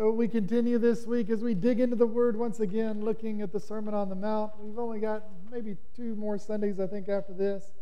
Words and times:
uh, 0.00 0.10
we 0.10 0.28
continue 0.28 0.78
this 0.78 1.06
week 1.06 1.28
as 1.28 1.42
we 1.42 1.54
dig 1.54 1.80
into 1.80 1.96
the 1.96 2.06
Word 2.06 2.36
once 2.36 2.60
again, 2.60 3.00
looking 3.04 3.42
at 3.42 3.52
the 3.52 3.58
Sermon 3.58 3.94
on 3.94 4.08
the 4.08 4.14
Mount. 4.14 4.52
We've 4.60 4.78
only 4.78 5.00
got 5.00 5.24
maybe 5.50 5.76
two 5.96 6.14
more 6.14 6.38
Sundays, 6.38 6.78
I 6.78 6.86
think, 6.86 7.08
after 7.08 7.32
this. 7.32 7.72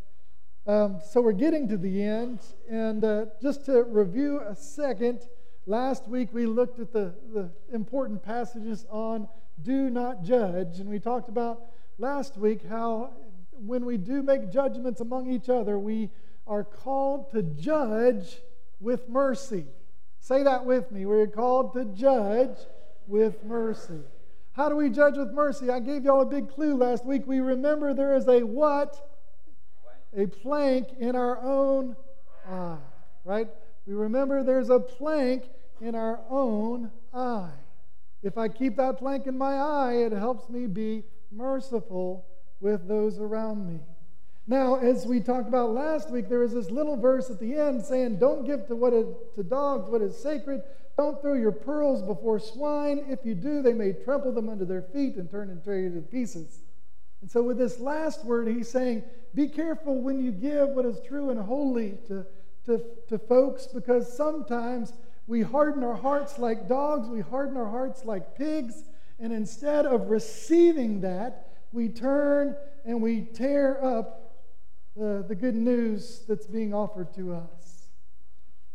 Um, 0.66 1.00
so 1.04 1.20
we're 1.20 1.32
getting 1.32 1.68
to 1.68 1.76
the 1.76 2.02
end. 2.02 2.40
And 2.70 3.04
uh, 3.04 3.26
just 3.42 3.66
to 3.66 3.82
review 3.82 4.40
a 4.40 4.56
second, 4.56 5.26
last 5.66 6.08
week 6.08 6.30
we 6.32 6.46
looked 6.46 6.78
at 6.78 6.90
the, 6.90 7.14
the 7.34 7.50
important 7.72 8.22
passages 8.22 8.86
on 8.88 9.28
do 9.62 9.90
not 9.90 10.22
judge. 10.22 10.80
And 10.80 10.88
we 10.88 10.98
talked 10.98 11.28
about 11.28 11.64
last 11.98 12.38
week 12.38 12.66
how 12.66 13.10
when 13.52 13.84
we 13.84 13.98
do 13.98 14.22
make 14.22 14.50
judgments 14.50 15.02
among 15.02 15.30
each 15.30 15.50
other, 15.50 15.78
we 15.78 16.10
are 16.46 16.64
called 16.64 17.30
to 17.32 17.42
judge 17.42 18.38
with 18.80 19.06
mercy. 19.08 19.66
Say 20.26 20.42
that 20.42 20.66
with 20.66 20.90
me. 20.90 21.06
We're 21.06 21.28
called 21.28 21.72
to 21.74 21.84
judge 21.84 22.56
with 23.06 23.44
mercy. 23.44 24.00
How 24.54 24.68
do 24.68 24.74
we 24.74 24.90
judge 24.90 25.16
with 25.16 25.30
mercy? 25.30 25.70
I 25.70 25.78
gave 25.78 26.04
y'all 26.04 26.22
a 26.22 26.26
big 26.26 26.52
clue 26.52 26.76
last 26.76 27.06
week. 27.06 27.22
We 27.28 27.38
remember 27.38 27.94
there 27.94 28.12
is 28.12 28.26
a 28.26 28.40
what? 28.40 29.08
A 30.16 30.26
plank 30.26 30.88
in 30.98 31.14
our 31.14 31.40
own 31.40 31.94
eye, 32.44 32.76
right? 33.24 33.46
We 33.86 33.94
remember 33.94 34.42
there's 34.42 34.68
a 34.68 34.80
plank 34.80 35.44
in 35.80 35.94
our 35.94 36.18
own 36.28 36.90
eye. 37.14 37.60
If 38.24 38.36
I 38.36 38.48
keep 38.48 38.74
that 38.78 38.98
plank 38.98 39.28
in 39.28 39.38
my 39.38 39.54
eye, 39.54 39.94
it 40.06 40.10
helps 40.10 40.50
me 40.50 40.66
be 40.66 41.04
merciful 41.30 42.26
with 42.58 42.88
those 42.88 43.20
around 43.20 43.64
me. 43.64 43.78
Now, 44.48 44.76
as 44.76 45.06
we 45.06 45.18
talked 45.18 45.48
about 45.48 45.70
last 45.70 46.10
week, 46.10 46.28
there 46.28 46.44
is 46.44 46.52
this 46.52 46.70
little 46.70 46.96
verse 46.96 47.30
at 47.30 47.40
the 47.40 47.54
end 47.54 47.82
saying, 47.82 48.18
Don't 48.18 48.44
give 48.44 48.66
to, 48.68 48.76
what 48.76 48.92
is, 48.92 49.06
to 49.34 49.42
dogs 49.42 49.88
what 49.90 50.02
is 50.02 50.16
sacred. 50.16 50.62
Don't 50.96 51.20
throw 51.20 51.34
your 51.34 51.52
pearls 51.52 52.00
before 52.02 52.38
swine. 52.38 53.04
If 53.08 53.20
you 53.24 53.34
do, 53.34 53.60
they 53.60 53.72
may 53.72 53.92
trample 53.92 54.32
them 54.32 54.48
under 54.48 54.64
their 54.64 54.82
feet 54.82 55.16
and 55.16 55.28
turn 55.28 55.50
and 55.50 55.62
tear 55.64 55.80
you 55.80 55.90
to 55.94 56.00
pieces. 56.00 56.60
And 57.22 57.30
so, 57.30 57.42
with 57.42 57.58
this 57.58 57.80
last 57.80 58.24
word, 58.24 58.46
he's 58.46 58.70
saying, 58.70 59.02
Be 59.34 59.48
careful 59.48 60.00
when 60.00 60.22
you 60.24 60.30
give 60.30 60.68
what 60.68 60.84
is 60.84 61.00
true 61.06 61.30
and 61.30 61.40
holy 61.40 61.98
to, 62.06 62.24
to, 62.66 62.82
to 63.08 63.18
folks, 63.18 63.66
because 63.66 64.16
sometimes 64.16 64.92
we 65.26 65.42
harden 65.42 65.82
our 65.82 65.96
hearts 65.96 66.38
like 66.38 66.68
dogs, 66.68 67.08
we 67.08 67.20
harden 67.20 67.56
our 67.56 67.68
hearts 67.68 68.04
like 68.04 68.36
pigs, 68.36 68.84
and 69.18 69.32
instead 69.32 69.86
of 69.86 70.08
receiving 70.08 71.00
that, 71.00 71.48
we 71.72 71.88
turn 71.88 72.54
and 72.84 73.02
we 73.02 73.22
tear 73.22 73.84
up 73.84 74.25
the, 74.96 75.24
the 75.26 75.34
good 75.34 75.54
news 75.54 76.24
that's 76.28 76.46
being 76.46 76.72
offered 76.72 77.12
to 77.14 77.34
us. 77.34 77.88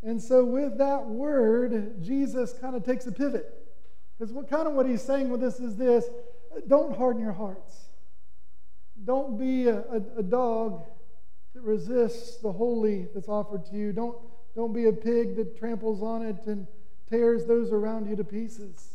And 0.02 0.20
so, 0.20 0.44
with 0.44 0.78
that 0.78 1.06
word, 1.06 2.02
Jesus 2.02 2.52
kind 2.60 2.74
of 2.74 2.84
takes 2.84 3.06
a 3.06 3.12
pivot. 3.12 3.52
Because 4.18 4.32
what 4.32 4.48
kind 4.48 4.66
of 4.66 4.74
what 4.74 4.86
he's 4.86 5.02
saying 5.02 5.30
with 5.30 5.40
this 5.40 5.60
is 5.60 5.76
this 5.76 6.04
don't 6.68 6.96
harden 6.96 7.22
your 7.22 7.32
hearts. 7.32 7.86
Don't 9.04 9.38
be 9.38 9.68
a, 9.68 9.78
a, 9.78 10.02
a 10.18 10.22
dog 10.22 10.84
that 11.54 11.62
resists 11.62 12.38
the 12.38 12.52
holy 12.52 13.08
that's 13.14 13.28
offered 13.28 13.64
to 13.66 13.76
you. 13.76 13.92
Don't, 13.92 14.16
don't 14.54 14.72
be 14.72 14.86
a 14.86 14.92
pig 14.92 15.36
that 15.36 15.58
tramples 15.58 16.02
on 16.02 16.22
it 16.22 16.46
and 16.46 16.66
tears 17.08 17.46
those 17.46 17.72
around 17.72 18.08
you 18.08 18.16
to 18.16 18.24
pieces. 18.24 18.94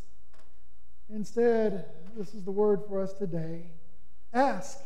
Instead, 1.10 1.86
this 2.16 2.34
is 2.34 2.44
the 2.44 2.50
word 2.50 2.82
for 2.88 3.00
us 3.00 3.12
today 3.12 3.64
ask, 4.34 4.78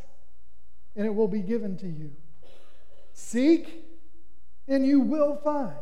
and 0.94 1.04
it 1.04 1.14
will 1.14 1.28
be 1.28 1.40
given 1.40 1.76
to 1.76 1.86
you. 1.88 2.12
Seek, 3.12 3.84
and 4.68 4.86
you 4.86 5.00
will 5.00 5.36
find. 5.36 5.76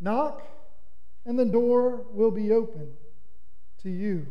Knock, 0.00 0.42
and 1.24 1.38
the 1.38 1.44
door 1.44 2.04
will 2.12 2.30
be 2.30 2.52
open 2.52 2.92
to 3.82 3.90
you. 3.90 4.26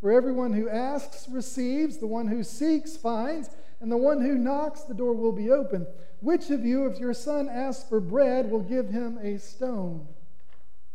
For 0.00 0.12
everyone 0.12 0.52
who 0.52 0.68
asks 0.68 1.28
receives, 1.28 1.98
the 1.98 2.06
one 2.06 2.28
who 2.28 2.42
seeks 2.42 2.96
finds, 2.96 3.50
and 3.80 3.90
the 3.90 3.96
one 3.96 4.20
who 4.20 4.36
knocks, 4.36 4.82
the 4.82 4.94
door 4.94 5.12
will 5.12 5.32
be 5.32 5.50
open. 5.50 5.86
Which 6.20 6.50
of 6.50 6.64
you, 6.64 6.86
if 6.86 6.98
your 6.98 7.14
son 7.14 7.48
asks 7.48 7.88
for 7.88 8.00
bread, 8.00 8.50
will 8.50 8.62
give 8.62 8.88
him 8.88 9.18
a 9.22 9.38
stone? 9.38 10.06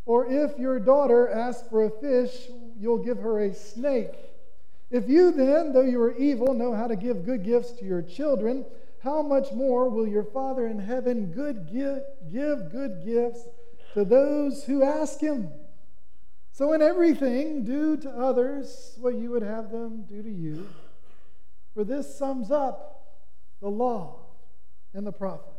Or 0.06 0.26
if 0.32 0.58
your 0.58 0.80
daughter 0.80 1.30
asks 1.30 1.68
for 1.70 1.86
a 1.86 1.90
fish, 1.90 2.50
you'll 2.78 3.04
give 3.04 3.20
her 3.20 3.40
a 3.40 3.54
snake? 3.54 4.16
If 4.90 5.10
you 5.10 5.32
then, 5.32 5.74
though 5.74 5.82
you 5.82 6.02
are 6.02 6.16
evil, 6.16 6.54
know 6.54 6.74
how 6.74 6.88
to 6.88 6.96
give 6.96 7.26
good 7.26 7.44
gifts 7.44 7.72
to 7.74 7.86
your 7.86 8.02
children, 8.02 8.66
how 9.04 9.22
much 9.22 9.52
more 9.52 9.90
will 9.90 10.08
your 10.08 10.24
Father 10.24 10.66
in 10.66 10.80
heaven 10.80 11.32
good 11.34 11.70
give, 11.72 12.00
give 12.32 12.72
good 12.72 13.04
gifts 13.06 13.48
to 13.94 14.06
those 14.06 14.64
who 14.64 14.82
ask 14.82 15.20
him? 15.20 15.52
So, 16.54 16.72
in 16.72 16.82
everything, 16.82 17.66
do 17.66 17.98
to 17.98 18.10
others 18.10 18.96
what 19.00 19.16
you 19.16 19.32
would 19.32 19.44
have 19.44 19.72
them 19.72 20.06
do 20.08 20.24
to 20.24 20.30
you. 20.30 20.70
For 21.74 21.84
this 21.84 22.18
sums 22.18 22.50
up 22.50 23.18
the 23.60 23.68
law 23.68 24.20
and 24.94 25.06
the 25.06 25.12
prophets. 25.12 25.50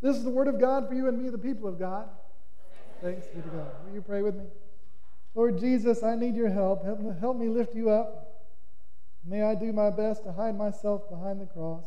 This 0.00 0.16
is 0.16 0.24
the 0.24 0.30
word 0.30 0.48
of 0.48 0.58
God 0.58 0.88
for 0.88 0.94
you 0.94 1.06
and 1.06 1.22
me, 1.22 1.28
the 1.28 1.38
people 1.38 1.68
of 1.68 1.78
God. 1.78 2.08
Thanks 3.00 3.26
be 3.28 3.42
to 3.42 3.48
God. 3.48 3.70
Will 3.86 3.94
you 3.94 4.02
pray 4.02 4.22
with 4.22 4.34
me? 4.34 4.46
Lord 5.34 5.60
Jesus, 5.60 6.02
I 6.02 6.16
need 6.16 6.34
your 6.34 6.50
help. 6.50 6.84
Help 6.84 7.00
me, 7.00 7.12
help 7.20 7.36
me 7.36 7.48
lift 7.48 7.74
you 7.74 7.90
up. 7.90 8.44
May 9.24 9.42
I 9.42 9.54
do 9.54 9.72
my 9.72 9.90
best 9.90 10.24
to 10.24 10.32
hide 10.32 10.56
myself 10.56 11.08
behind 11.10 11.40
the 11.40 11.46
cross. 11.46 11.84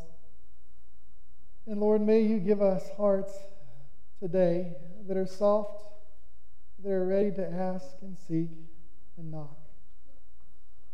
And 1.66 1.80
Lord, 1.80 2.00
may 2.00 2.20
you 2.20 2.38
give 2.38 2.62
us 2.62 2.82
hearts 2.96 3.32
today 4.20 4.72
that 5.06 5.16
are 5.16 5.26
soft, 5.26 5.84
that 6.82 6.90
are 6.90 7.06
ready 7.06 7.30
to 7.32 7.50
ask 7.50 7.86
and 8.02 8.16
seek 8.18 8.50
and 9.16 9.30
knock. 9.30 9.56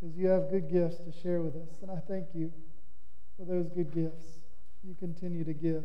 Because 0.01 0.17
you 0.17 0.29
have 0.29 0.51
good 0.51 0.71
gifts 0.71 0.99
to 0.99 1.13
share 1.13 1.41
with 1.41 1.57
us. 1.57 1.81
And 1.83 1.91
I 1.91 2.01
thank 2.07 2.29
you 2.35 2.53
for 3.37 3.45
those 3.45 3.69
good 3.69 3.93
gifts 3.93 4.25
you 4.83 4.95
continue 4.99 5.45
to 5.45 5.53
give. 5.53 5.85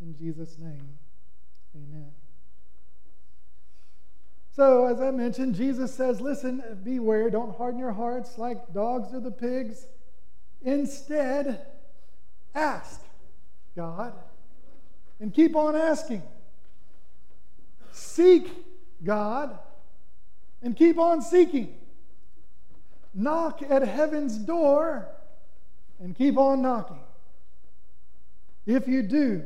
In 0.00 0.16
Jesus' 0.16 0.58
name, 0.58 0.96
amen. 1.74 2.10
So, 4.54 4.86
as 4.86 5.00
I 5.00 5.10
mentioned, 5.10 5.54
Jesus 5.54 5.94
says, 5.94 6.20
Listen, 6.20 6.80
beware, 6.82 7.30
don't 7.30 7.56
harden 7.56 7.78
your 7.78 7.92
hearts 7.92 8.38
like 8.38 8.72
dogs 8.72 9.14
or 9.14 9.20
the 9.20 9.30
pigs. 9.30 9.86
Instead, 10.62 11.66
ask. 12.54 13.00
God 13.78 14.12
and 15.20 15.32
keep 15.32 15.54
on 15.54 15.76
asking. 15.76 16.24
Seek 17.92 18.50
God 19.04 19.56
and 20.62 20.76
keep 20.76 20.98
on 20.98 21.22
seeking. 21.22 21.76
Knock 23.14 23.62
at 23.62 23.82
heaven's 23.82 24.36
door 24.36 25.06
and 26.00 26.16
keep 26.16 26.36
on 26.36 26.60
knocking. 26.60 26.98
If 28.66 28.88
you 28.88 29.04
do, 29.04 29.44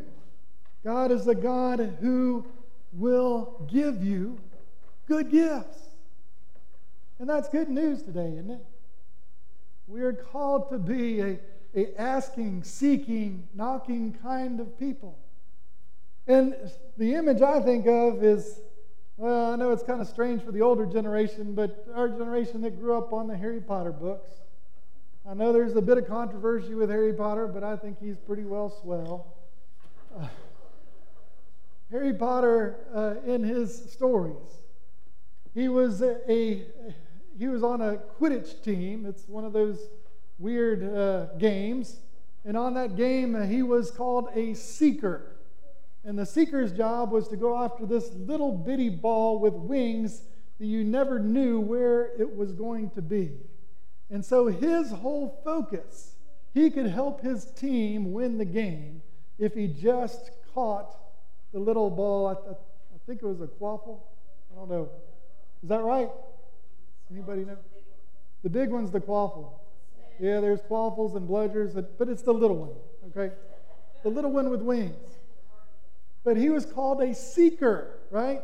God 0.82 1.12
is 1.12 1.26
the 1.26 1.34
God 1.34 1.98
who 2.00 2.46
will 2.94 3.68
give 3.70 4.02
you 4.02 4.40
good 5.08 5.30
gifts. 5.30 5.78
And 7.18 7.28
that's 7.28 7.50
good 7.50 7.68
news 7.68 8.02
today, 8.02 8.32
isn't 8.38 8.50
it? 8.50 8.64
We 9.86 10.00
are 10.00 10.14
called 10.14 10.70
to 10.70 10.78
be 10.78 11.20
a 11.20 11.38
a 11.74 12.00
asking, 12.00 12.64
seeking, 12.64 13.48
knocking 13.54 14.16
kind 14.22 14.60
of 14.60 14.78
people. 14.78 15.18
And 16.26 16.54
the 16.96 17.14
image 17.14 17.42
I 17.42 17.60
think 17.60 17.86
of 17.86 18.22
is, 18.22 18.60
well, 19.16 19.52
I 19.52 19.56
know 19.56 19.72
it's 19.72 19.82
kind 19.82 20.00
of 20.00 20.06
strange 20.06 20.42
for 20.42 20.52
the 20.52 20.60
older 20.60 20.86
generation, 20.86 21.54
but 21.54 21.86
our 21.94 22.08
generation 22.08 22.60
that 22.62 22.78
grew 22.78 22.96
up 22.96 23.12
on 23.12 23.26
the 23.26 23.36
Harry 23.36 23.60
Potter 23.60 23.92
books. 23.92 24.30
I 25.28 25.34
know 25.34 25.52
there's 25.52 25.76
a 25.76 25.82
bit 25.82 25.98
of 25.98 26.06
controversy 26.06 26.74
with 26.74 26.90
Harry 26.90 27.12
Potter, 27.12 27.46
but 27.46 27.62
I 27.62 27.76
think 27.76 27.98
he's 28.00 28.18
pretty 28.18 28.44
well 28.44 28.70
swell. 28.70 29.34
Uh, 30.18 30.26
Harry 31.90 32.14
Potter, 32.14 32.76
uh, 32.94 33.14
in 33.30 33.42
his 33.42 33.92
stories, 33.92 34.62
he 35.54 35.68
was 35.68 36.00
a, 36.00 36.18
a 36.30 36.62
he 37.38 37.48
was 37.48 37.62
on 37.62 37.80
a 37.80 37.96
Quidditch 38.18 38.62
team. 38.62 39.04
It's 39.06 39.28
one 39.28 39.44
of 39.44 39.52
those 39.52 39.88
weird 40.42 40.82
uh, 40.82 41.26
games. 41.38 41.96
And 42.44 42.56
on 42.56 42.74
that 42.74 42.96
game, 42.96 43.36
uh, 43.36 43.46
he 43.46 43.62
was 43.62 43.90
called 43.90 44.28
a 44.34 44.54
seeker. 44.54 45.36
And 46.04 46.18
the 46.18 46.26
seeker's 46.26 46.72
job 46.72 47.12
was 47.12 47.28
to 47.28 47.36
go 47.36 47.62
after 47.62 47.86
this 47.86 48.12
little 48.14 48.52
bitty 48.52 48.88
ball 48.88 49.38
with 49.38 49.54
wings 49.54 50.22
that 50.58 50.66
you 50.66 50.82
never 50.82 51.20
knew 51.20 51.60
where 51.60 52.10
it 52.20 52.36
was 52.36 52.52
going 52.52 52.90
to 52.90 53.02
be. 53.02 53.30
And 54.10 54.24
so 54.24 54.48
his 54.48 54.90
whole 54.90 55.40
focus, 55.44 56.16
he 56.52 56.70
could 56.70 56.86
help 56.86 57.20
his 57.20 57.44
team 57.44 58.12
win 58.12 58.36
the 58.36 58.44
game 58.44 59.00
if 59.38 59.54
he 59.54 59.68
just 59.68 60.32
caught 60.52 60.96
the 61.52 61.60
little 61.60 61.88
ball. 61.88 62.26
I, 62.26 62.32
I, 62.32 62.52
I 62.52 62.98
think 63.06 63.22
it 63.22 63.26
was 63.26 63.40
a 63.40 63.46
quaffle. 63.46 64.00
I 64.52 64.56
don't 64.56 64.68
know. 64.68 64.88
Is 65.62 65.68
that 65.68 65.82
right? 65.82 66.10
Anybody 67.10 67.44
know? 67.44 67.56
The 68.42 68.50
big 68.50 68.70
one's 68.70 68.90
the 68.90 69.00
quaffle. 69.00 69.52
Yeah, 70.22 70.38
there's 70.38 70.60
quaffles 70.60 71.16
and 71.16 71.28
bludgers, 71.28 71.74
but 71.98 72.08
it's 72.08 72.22
the 72.22 72.32
little 72.32 72.56
one, 72.56 72.70
okay? 73.08 73.34
The 74.04 74.08
little 74.08 74.30
one 74.30 74.50
with 74.50 74.62
wings. 74.62 74.94
But 76.22 76.36
he 76.36 76.48
was 76.48 76.64
called 76.64 77.02
a 77.02 77.12
seeker, 77.12 77.98
right? 78.08 78.40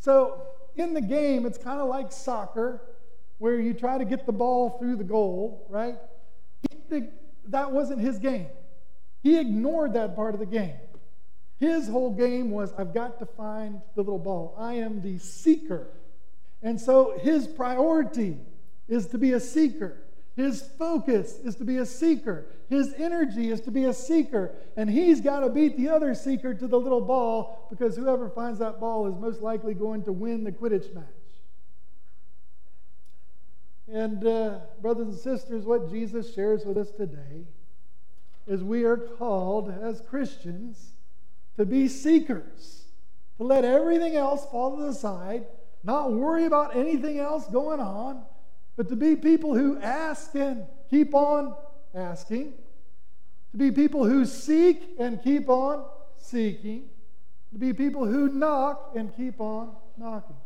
So 0.00 0.42
in 0.74 0.94
the 0.94 1.00
game, 1.00 1.46
it's 1.46 1.58
kind 1.58 1.80
of 1.80 1.86
like 1.86 2.10
soccer, 2.10 2.82
where 3.38 3.60
you 3.60 3.72
try 3.72 3.98
to 3.98 4.04
get 4.04 4.26
the 4.26 4.32
ball 4.32 4.78
through 4.80 4.96
the 4.96 5.04
goal, 5.04 5.68
right? 5.70 5.94
He, 6.90 7.02
that 7.50 7.70
wasn't 7.70 8.00
his 8.00 8.18
game. 8.18 8.48
He 9.22 9.38
ignored 9.38 9.92
that 9.92 10.16
part 10.16 10.34
of 10.34 10.40
the 10.40 10.46
game. 10.46 10.74
His 11.60 11.86
whole 11.86 12.10
game 12.10 12.50
was 12.50 12.74
I've 12.76 12.92
got 12.92 13.20
to 13.20 13.26
find 13.26 13.80
the 13.94 14.02
little 14.02 14.18
ball. 14.18 14.56
I 14.58 14.74
am 14.74 15.02
the 15.02 15.18
seeker. 15.20 15.86
And 16.64 16.80
so 16.80 17.16
his 17.22 17.46
priority 17.46 18.38
is 18.88 19.06
to 19.08 19.18
be 19.18 19.30
a 19.30 19.40
seeker. 19.40 19.98
His 20.36 20.60
focus 20.78 21.38
is 21.42 21.56
to 21.56 21.64
be 21.64 21.78
a 21.78 21.86
seeker. 21.86 22.44
His 22.68 22.92
energy 22.98 23.50
is 23.50 23.62
to 23.62 23.70
be 23.70 23.84
a 23.84 23.94
seeker. 23.94 24.54
And 24.76 24.90
he's 24.90 25.22
got 25.22 25.40
to 25.40 25.48
beat 25.48 25.78
the 25.78 25.88
other 25.88 26.14
seeker 26.14 26.52
to 26.52 26.68
the 26.68 26.78
little 26.78 27.00
ball 27.00 27.66
because 27.70 27.96
whoever 27.96 28.28
finds 28.28 28.58
that 28.58 28.78
ball 28.78 29.06
is 29.06 29.14
most 29.16 29.40
likely 29.40 29.72
going 29.72 30.02
to 30.04 30.12
win 30.12 30.44
the 30.44 30.52
Quidditch 30.52 30.94
match. 30.94 31.04
And, 33.88 34.26
uh, 34.26 34.58
brothers 34.82 35.06
and 35.06 35.16
sisters, 35.16 35.64
what 35.64 35.90
Jesus 35.90 36.34
shares 36.34 36.66
with 36.66 36.76
us 36.76 36.90
today 36.90 37.46
is 38.46 38.62
we 38.62 38.84
are 38.84 38.96
called 38.96 39.70
as 39.70 40.02
Christians 40.02 40.92
to 41.56 41.64
be 41.64 41.88
seekers, 41.88 42.84
to 43.38 43.44
let 43.44 43.64
everything 43.64 44.16
else 44.16 44.44
fall 44.50 44.76
to 44.76 44.82
the 44.82 44.92
side, 44.92 45.46
not 45.82 46.12
worry 46.12 46.44
about 46.44 46.76
anything 46.76 47.18
else 47.18 47.46
going 47.46 47.80
on 47.80 48.22
but 48.76 48.88
to 48.88 48.96
be 48.96 49.16
people 49.16 49.54
who 49.54 49.78
ask 49.80 50.34
and 50.34 50.66
keep 50.90 51.14
on 51.14 51.54
asking, 51.94 52.52
to 53.52 53.56
be 53.56 53.70
people 53.70 54.04
who 54.04 54.24
seek 54.24 54.82
and 54.98 55.22
keep 55.22 55.48
on 55.48 55.84
seeking, 56.18 56.88
to 57.52 57.58
be 57.58 57.72
people 57.72 58.04
who 58.04 58.28
knock 58.28 58.92
and 58.94 59.14
keep 59.16 59.40
on 59.40 59.74
knocking. 59.96 60.36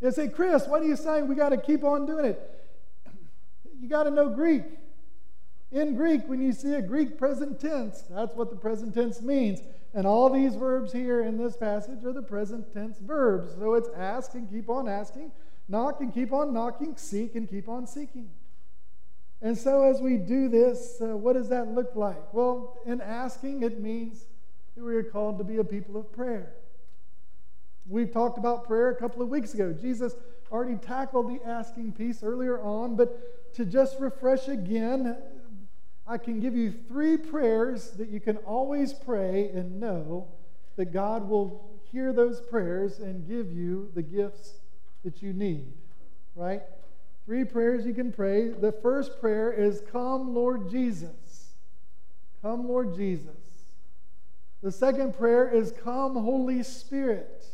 They 0.00 0.10
say, 0.10 0.28
Chris, 0.28 0.66
what 0.66 0.82
are 0.82 0.86
you 0.86 0.96
saying? 0.96 1.28
We 1.28 1.34
got 1.34 1.50
to 1.50 1.56
keep 1.56 1.84
on 1.84 2.06
doing 2.06 2.26
it. 2.26 2.50
You 3.80 3.88
got 3.88 4.04
to 4.04 4.10
know 4.10 4.28
Greek. 4.30 4.62
In 5.72 5.96
Greek, 5.96 6.22
when 6.26 6.40
you 6.40 6.52
see 6.52 6.74
a 6.74 6.80
Greek 6.80 7.18
present 7.18 7.60
tense, 7.60 8.02
that's 8.08 8.34
what 8.34 8.48
the 8.48 8.56
present 8.56 8.94
tense 8.94 9.20
means. 9.20 9.60
And 9.92 10.06
all 10.06 10.30
these 10.30 10.54
verbs 10.54 10.92
here 10.92 11.22
in 11.22 11.36
this 11.36 11.56
passage 11.56 12.04
are 12.04 12.12
the 12.12 12.22
present 12.22 12.72
tense 12.72 12.98
verbs. 12.98 13.54
So 13.58 13.74
it's 13.74 13.88
ask 13.96 14.34
and 14.34 14.48
keep 14.50 14.68
on 14.68 14.88
asking, 14.88 15.32
Knock 15.68 16.00
and 16.00 16.12
keep 16.12 16.32
on 16.32 16.52
knocking, 16.52 16.96
seek 16.96 17.34
and 17.34 17.48
keep 17.48 17.68
on 17.68 17.86
seeking. 17.86 18.30
And 19.40 19.56
so, 19.56 19.84
as 19.84 20.00
we 20.00 20.16
do 20.16 20.48
this, 20.48 21.00
uh, 21.00 21.16
what 21.16 21.34
does 21.34 21.48
that 21.48 21.68
look 21.68 21.94
like? 21.94 22.32
Well, 22.32 22.78
in 22.86 23.00
asking, 23.00 23.62
it 23.62 23.80
means 23.80 24.24
that 24.74 24.84
we 24.84 24.94
are 24.94 25.02
called 25.02 25.38
to 25.38 25.44
be 25.44 25.58
a 25.58 25.64
people 25.64 25.96
of 25.96 26.12
prayer. 26.12 26.54
We've 27.86 28.10
talked 28.10 28.38
about 28.38 28.64
prayer 28.66 28.90
a 28.90 28.96
couple 28.96 29.22
of 29.22 29.28
weeks 29.28 29.52
ago. 29.52 29.72
Jesus 29.72 30.14
already 30.50 30.76
tackled 30.76 31.28
the 31.28 31.46
asking 31.46 31.92
piece 31.92 32.22
earlier 32.22 32.60
on, 32.60 32.96
but 32.96 33.54
to 33.54 33.64
just 33.64 34.00
refresh 34.00 34.48
again, 34.48 35.16
I 36.06 36.18
can 36.18 36.40
give 36.40 36.56
you 36.56 36.70
three 36.70 37.16
prayers 37.16 37.90
that 37.92 38.08
you 38.08 38.20
can 38.20 38.36
always 38.38 38.92
pray 38.92 39.50
and 39.50 39.80
know 39.80 40.28
that 40.76 40.86
God 40.86 41.28
will 41.28 41.70
hear 41.90 42.12
those 42.12 42.40
prayers 42.40 42.98
and 42.98 43.26
give 43.26 43.52
you 43.52 43.90
the 43.94 44.02
gifts 44.02 44.54
that 45.04 45.22
you 45.22 45.32
need, 45.32 45.72
right? 46.34 46.62
Three 47.26 47.44
prayers 47.44 47.86
you 47.86 47.94
can 47.94 48.12
pray. 48.12 48.48
The 48.48 48.72
first 48.72 49.20
prayer 49.20 49.52
is, 49.52 49.82
Come, 49.92 50.34
Lord 50.34 50.70
Jesus. 50.70 51.52
Come, 52.42 52.68
Lord 52.68 52.94
Jesus. 52.94 53.30
The 54.62 54.72
second 54.72 55.16
prayer 55.16 55.48
is, 55.48 55.72
Come, 55.82 56.14
Holy 56.16 56.62
Spirit. 56.62 57.46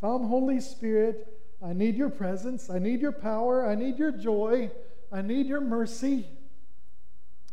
Come, 0.00 0.28
Holy 0.28 0.60
Spirit. 0.60 1.26
I 1.62 1.72
need 1.72 1.96
your 1.96 2.08
presence. 2.08 2.70
I 2.70 2.78
need 2.78 3.00
your 3.00 3.12
power. 3.12 3.66
I 3.66 3.74
need 3.74 3.98
your 3.98 4.12
joy. 4.12 4.70
I 5.12 5.22
need 5.22 5.46
your 5.46 5.60
mercy. 5.60 6.26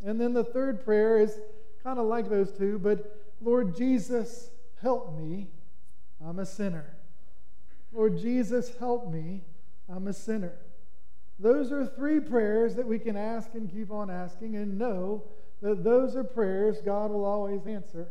And 0.06 0.22
then 0.22 0.34
the 0.34 0.44
third 0.44 0.86
prayer 0.86 1.18
is 1.18 1.40
kind 1.84 2.00
of 2.00 2.06
like 2.06 2.30
those 2.30 2.52
two, 2.52 2.80
but 2.80 3.22
Lord 3.42 3.76
Jesus, 3.76 4.50
help 4.82 5.18
me. 5.18 5.48
I'm 6.24 6.40
a 6.40 6.46
sinner. 6.46 6.95
Lord 7.96 8.18
Jesus, 8.18 8.76
help 8.78 9.12
me. 9.12 9.42
I'm 9.88 10.08
a 10.08 10.14
sinner. 10.14 10.54
Those 11.40 11.72
are 11.72 11.86
three 11.86 12.20
prayers 12.20 12.76
that 12.76 12.86
we 12.86 13.00
can 13.00 13.16
ask 13.16 13.54
and 13.54 13.72
keep 13.72 13.90
on 13.90 14.10
asking 14.10 14.56
and 14.58 14.78
know 14.78 15.24
that 15.62 15.84
those 15.84 16.16
are 16.16 16.24
prayers 16.24 16.82
God 16.84 17.10
will 17.12 17.24
always 17.24 17.66
answer 17.66 18.08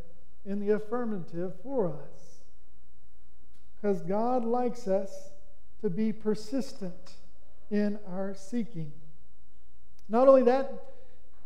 in 0.47 0.59
the 0.59 0.75
affirmative 0.75 1.53
for 1.63 1.89
us. 1.89 2.41
Because 3.77 4.01
God 4.01 4.45
likes 4.45 4.89
us 4.89 5.31
to 5.83 5.91
be 5.91 6.13
persistent 6.13 7.17
in 7.71 7.99
our 8.11 8.35
seeking. 8.35 8.93
Not 10.09 10.29
only 10.29 10.45
that, 10.45 10.73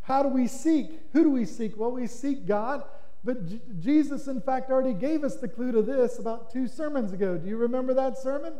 how 0.03 0.23
do 0.23 0.29
we 0.29 0.47
seek? 0.47 1.01
Who 1.13 1.25
do 1.25 1.31
we 1.31 1.45
seek? 1.45 1.77
Well, 1.77 1.91
we 1.91 2.07
seek 2.07 2.47
God 2.47 2.85
but 3.29 3.47
J- 3.47 3.61
Jesus, 3.79 4.27
in 4.27 4.41
fact, 4.41 4.71
already 4.71 4.95
gave 4.95 5.23
us 5.23 5.37
the 5.37 5.49
clue 5.49 5.71
to 5.73 5.83
this 5.83 6.19
about 6.19 6.51
two 6.51 6.67
sermons 6.67 7.13
ago. 7.13 7.37
Do 7.37 7.47
you 7.47 7.59
remember 7.59 7.93
that 7.93 8.17
sermon? 8.17 8.55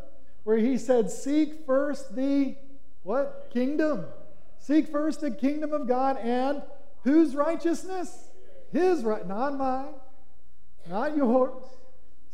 Where 0.45 0.59
he 0.59 0.77
said, 0.77 1.11
Seek 1.11 1.65
first 1.65 2.15
the 2.15 2.55
what? 3.03 3.49
Kingdom. 3.51 4.05
Seek 4.59 4.89
first 4.89 5.23
the 5.23 5.31
kingdom 5.31 5.73
of 5.73 5.89
God 5.89 6.19
and 6.19 6.61
whose 7.03 7.35
righteousness? 7.35 8.29
His 8.71 9.05
right, 9.05 9.27
not 9.27 9.57
mine, 9.57 9.95
not 10.87 11.17
yours. 11.17 11.65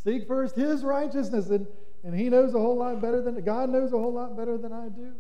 Seek 0.03 0.27
first 0.27 0.57
his 0.57 0.83
righteousness. 0.83 1.51
And, 1.51 1.69
and 2.03 2.19
he 2.19 2.31
knows 2.31 2.53
a 2.53 2.59
whole 2.59 2.79
lot 2.79 3.01
better 3.01 3.23
than 3.23 3.41
God 3.45 3.71
knows 3.71 3.93
a 3.93 3.97
whole 3.97 4.13
lot 4.13 4.37
better 4.37 4.59
than 4.59 4.73
I 4.73 4.89
do. 4.89 5.13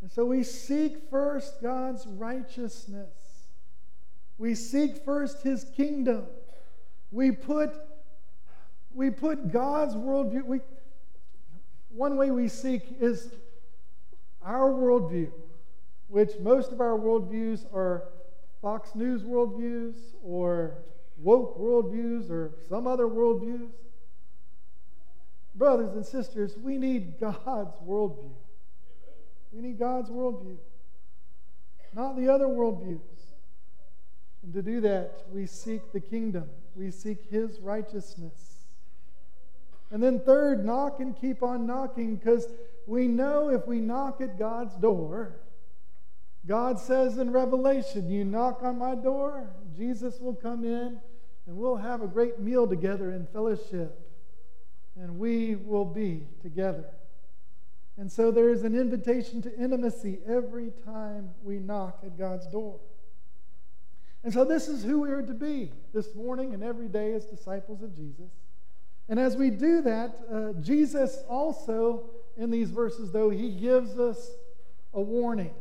And 0.00 0.12
so 0.12 0.24
we 0.24 0.44
seek 0.44 1.10
first 1.10 1.60
God's 1.60 2.06
righteousness. 2.06 3.23
We 4.38 4.54
seek 4.54 5.04
first 5.04 5.42
his 5.42 5.64
kingdom. 5.76 6.26
We 7.10 7.30
put, 7.30 7.70
we 8.92 9.10
put 9.10 9.52
God's 9.52 9.94
worldview. 9.94 10.44
We, 10.44 10.60
one 11.90 12.16
way 12.16 12.30
we 12.30 12.48
seek 12.48 12.96
is 13.00 13.32
our 14.42 14.70
worldview, 14.70 15.30
which 16.08 16.38
most 16.40 16.72
of 16.72 16.80
our 16.80 16.98
worldviews 16.98 17.72
are 17.72 18.08
Fox 18.60 18.94
News 18.94 19.22
worldviews 19.22 19.94
or 20.22 20.78
woke 21.18 21.58
worldviews 21.58 22.30
or 22.30 22.52
some 22.68 22.86
other 22.86 23.04
worldviews. 23.04 23.70
Brothers 25.54 25.94
and 25.94 26.04
sisters, 26.04 26.56
we 26.58 26.78
need 26.78 27.20
God's 27.20 27.76
worldview. 27.86 28.32
We 29.52 29.60
need 29.60 29.78
God's 29.78 30.10
worldview, 30.10 30.56
not 31.94 32.16
the 32.16 32.28
other 32.28 32.46
worldviews. 32.46 32.98
And 34.44 34.52
to 34.52 34.62
do 34.62 34.82
that, 34.82 35.24
we 35.32 35.46
seek 35.46 35.92
the 35.92 36.00
kingdom, 36.00 36.50
we 36.76 36.90
seek 36.90 37.30
his 37.30 37.58
righteousness. 37.60 38.66
And 39.90 40.02
then, 40.02 40.20
third, 40.20 40.64
knock 40.64 41.00
and 41.00 41.18
keep 41.18 41.42
on 41.42 41.66
knocking 41.66 42.16
because 42.16 42.46
we 42.86 43.06
know 43.06 43.48
if 43.48 43.66
we 43.66 43.80
knock 43.80 44.20
at 44.20 44.38
God's 44.38 44.74
door, 44.76 45.36
God 46.46 46.78
says 46.78 47.16
in 47.16 47.32
Revelation, 47.32 48.10
You 48.10 48.24
knock 48.24 48.62
on 48.62 48.78
my 48.78 48.94
door, 48.94 49.48
Jesus 49.74 50.20
will 50.20 50.34
come 50.34 50.64
in 50.64 51.00
and 51.46 51.56
we'll 51.56 51.76
have 51.76 52.02
a 52.02 52.06
great 52.06 52.38
meal 52.38 52.66
together 52.66 53.12
in 53.12 53.26
fellowship. 53.26 53.98
And 54.96 55.18
we 55.18 55.56
will 55.56 55.84
be 55.84 56.26
together. 56.42 56.84
And 57.96 58.10
so 58.10 58.30
there 58.30 58.48
is 58.50 58.62
an 58.62 58.78
invitation 58.78 59.40
to 59.42 59.56
intimacy 59.58 60.18
every 60.26 60.70
time 60.84 61.30
we 61.42 61.58
knock 61.58 62.00
at 62.04 62.18
God's 62.18 62.46
door. 62.46 62.78
And 64.24 64.32
so, 64.32 64.42
this 64.42 64.68
is 64.68 64.82
who 64.82 65.00
we 65.00 65.10
are 65.10 65.22
to 65.22 65.34
be 65.34 65.70
this 65.92 66.14
morning 66.14 66.54
and 66.54 66.64
every 66.64 66.88
day 66.88 67.12
as 67.12 67.26
disciples 67.26 67.82
of 67.82 67.94
Jesus. 67.94 68.30
And 69.06 69.20
as 69.20 69.36
we 69.36 69.50
do 69.50 69.82
that, 69.82 70.16
uh, 70.32 70.60
Jesus 70.62 71.18
also, 71.28 72.04
in 72.38 72.50
these 72.50 72.70
verses, 72.70 73.12
though, 73.12 73.28
he 73.28 73.50
gives 73.50 73.98
us 73.98 74.30
a 74.94 75.00
warning. 75.00 75.52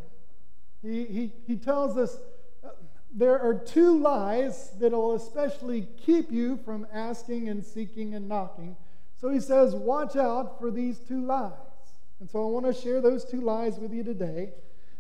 He, 0.82 1.04
he, 1.06 1.34
he 1.46 1.58
tells 1.58 1.98
us 1.98 2.18
uh, 2.64 2.70
there 3.14 3.38
are 3.38 3.54
two 3.54 4.00
lies 4.00 4.72
that 4.80 4.94
will 4.94 5.16
especially 5.16 5.90
keep 6.06 6.32
you 6.32 6.58
from 6.64 6.88
asking 6.94 7.50
and 7.50 7.66
seeking 7.66 8.16
and 8.16 8.30
knocking. 8.30 8.78
So 9.20 9.28
he 9.28 9.42
says, 9.42 9.76
Watch 9.76 10.16
out 10.16 10.58
for 10.58 10.72
these 10.72 11.00
two 11.00 11.26
lies. 11.26 11.52
And 12.22 12.30
so 12.30 12.42
I 12.42 12.50
want 12.50 12.66
to 12.66 12.74
share 12.74 13.02
those 13.02 13.26
two 13.26 13.42
lies 13.42 13.78
with 13.78 13.92
you 13.92 14.04
today. 14.04 14.54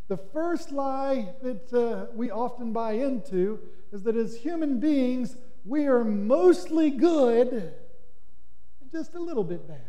The 0.07 0.17
first 0.17 0.71
lie 0.71 1.29
that 1.41 1.73
uh, 1.73 2.13
we 2.13 2.29
often 2.29 2.73
buy 2.73 2.93
into 2.93 3.59
is 3.91 4.03
that 4.03 4.15
as 4.15 4.35
human 4.35 4.79
beings, 4.79 5.37
we 5.65 5.87
are 5.87 6.03
mostly 6.03 6.89
good 6.89 7.53
and 7.53 8.91
just 8.91 9.13
a 9.15 9.19
little 9.19 9.43
bit 9.43 9.67
bad. 9.67 9.79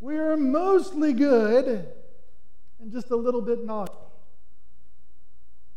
We 0.00 0.18
are 0.18 0.36
mostly 0.36 1.12
good 1.12 1.86
and 2.80 2.92
just 2.92 3.10
a 3.10 3.16
little 3.16 3.42
bit 3.42 3.64
naughty. 3.64 3.92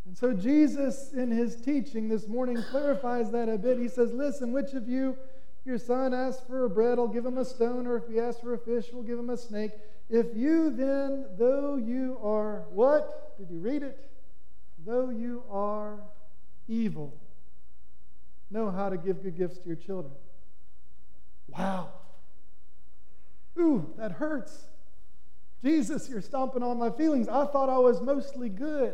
And 0.06 0.18
so 0.18 0.34
Jesus, 0.34 1.14
in 1.14 1.32
his 1.32 1.56
teaching 1.62 2.10
this 2.10 2.28
morning, 2.28 2.62
clarifies 2.70 3.32
that 3.32 3.50
a 3.50 3.58
bit. 3.58 3.80
He 3.80 3.88
says, 3.88 4.12
Listen, 4.14 4.52
which 4.52 4.74
of 4.74 4.88
you, 4.88 5.18
your 5.66 5.80
son 5.80 6.14
asks 6.14 6.44
for 6.48 6.66
a 6.66 6.70
bread, 6.70 7.00
I'll 7.00 7.08
give 7.08 7.26
him 7.26 7.40
a 7.40 7.46
stone, 7.46 7.88
or 7.88 7.98
if 7.98 8.08
he 8.08 8.20
asks 8.20 8.42
for 8.42 8.54
a 8.54 8.58
fish, 8.58 8.86
we'll 8.94 9.04
give 9.04 9.18
him 9.18 9.32
a 9.32 9.38
snake. 9.38 9.72
If 10.10 10.36
you 10.36 10.70
then, 10.70 11.26
though 11.38 11.78
you 11.78 12.18
are 12.22 12.66
what? 12.70 13.38
Did 13.38 13.50
you 13.50 13.60
read 13.60 13.84
it? 13.84 14.00
Though 14.86 15.10
you 15.10 15.44
are 15.50 16.00
evil, 16.68 17.18
know 18.52 18.70
how 18.70 18.90
to 18.90 18.98
give 18.98 19.24
good 19.24 19.38
gifts 19.38 19.58
to 19.60 19.68
your 19.68 19.76
children. 19.76 20.14
Wow. 21.48 21.90
Ooh, 23.58 23.94
that 23.98 24.12
hurts. 24.12 24.66
Jesus, 25.64 26.08
you're 26.10 26.22
stomping 26.22 26.62
on 26.62 26.78
my 26.78 26.92
feelings. 26.92 27.28
I 27.28 27.46
thought 27.48 27.70
I 27.70 27.80
was 27.80 28.02
mostly 28.02 28.50
good. 28.50 28.94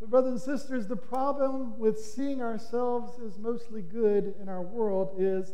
But, 0.00 0.10
brothers 0.10 0.32
and 0.32 0.58
sisters, 0.58 0.88
the 0.88 0.96
problem 0.96 1.78
with 1.78 1.98
seeing 2.00 2.42
ourselves 2.42 3.20
as 3.24 3.38
mostly 3.38 3.82
good 3.82 4.34
in 4.40 4.48
our 4.48 4.62
world 4.62 5.14
is 5.18 5.52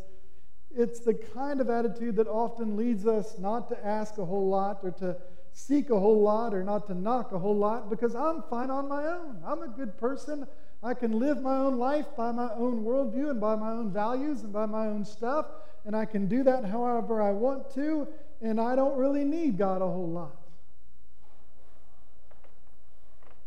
it's 0.78 1.00
the 1.00 1.14
kind 1.14 1.60
of 1.60 1.68
attitude 1.68 2.16
that 2.16 2.28
often 2.28 2.76
leads 2.76 3.06
us 3.06 3.38
not 3.38 3.68
to 3.68 3.86
ask 3.86 4.18
a 4.18 4.24
whole 4.24 4.48
lot 4.48 4.78
or 4.82 4.92
to 4.92 5.16
seek 5.52 5.90
a 5.90 5.98
whole 5.98 6.22
lot 6.22 6.54
or 6.54 6.62
not 6.62 6.86
to 6.86 6.94
knock 6.94 7.32
a 7.32 7.38
whole 7.38 7.56
lot 7.56 7.90
because 7.90 8.14
I'm 8.14 8.42
fine 8.48 8.70
on 8.70 8.88
my 8.88 9.04
own. 9.06 9.42
I'm 9.44 9.62
a 9.62 9.68
good 9.68 9.98
person. 9.98 10.46
I 10.82 10.94
can 10.94 11.18
live 11.18 11.42
my 11.42 11.56
own 11.56 11.78
life 11.78 12.06
by 12.16 12.30
my 12.30 12.50
own 12.54 12.84
worldview 12.84 13.30
and 13.30 13.40
by 13.40 13.56
my 13.56 13.72
own 13.72 13.92
values 13.92 14.44
and 14.44 14.52
by 14.52 14.66
my 14.66 14.86
own 14.86 15.04
stuff, 15.04 15.46
and 15.84 15.96
I 15.96 16.04
can 16.04 16.28
do 16.28 16.44
that 16.44 16.64
however 16.64 17.20
I 17.20 17.32
want 17.32 17.74
to, 17.74 18.06
and 18.40 18.60
I 18.60 18.76
don't 18.76 18.96
really 18.96 19.24
need 19.24 19.58
God 19.58 19.82
a 19.82 19.86
whole 19.86 20.08
lot. 20.08 20.36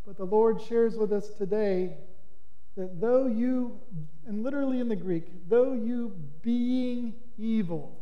But 0.05 0.17
the 0.17 0.25
Lord 0.25 0.61
shares 0.61 0.97
with 0.97 1.13
us 1.13 1.29
today 1.29 1.93
that 2.75 3.01
though 3.01 3.27
you, 3.27 3.79
and 4.25 4.43
literally 4.43 4.79
in 4.79 4.87
the 4.87 4.95
Greek, 4.95 5.25
though 5.49 5.73
you 5.73 6.15
being 6.41 7.13
evil, 7.37 7.97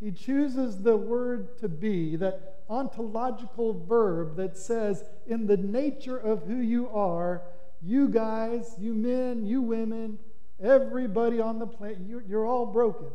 he 0.00 0.12
chooses 0.12 0.82
the 0.82 0.96
word 0.96 1.58
to 1.58 1.68
be, 1.68 2.16
that 2.16 2.62
ontological 2.68 3.72
verb 3.86 4.36
that 4.36 4.56
says, 4.56 5.04
in 5.26 5.46
the 5.46 5.56
nature 5.56 6.18
of 6.18 6.42
who 6.44 6.56
you 6.56 6.88
are, 6.90 7.42
you 7.82 8.08
guys, 8.08 8.74
you 8.78 8.92
men, 8.92 9.46
you 9.46 9.62
women, 9.62 10.18
everybody 10.62 11.40
on 11.40 11.58
the 11.58 11.66
planet, 11.66 11.98
you're, 12.06 12.22
you're 12.22 12.46
all 12.46 12.66
broken. 12.66 13.06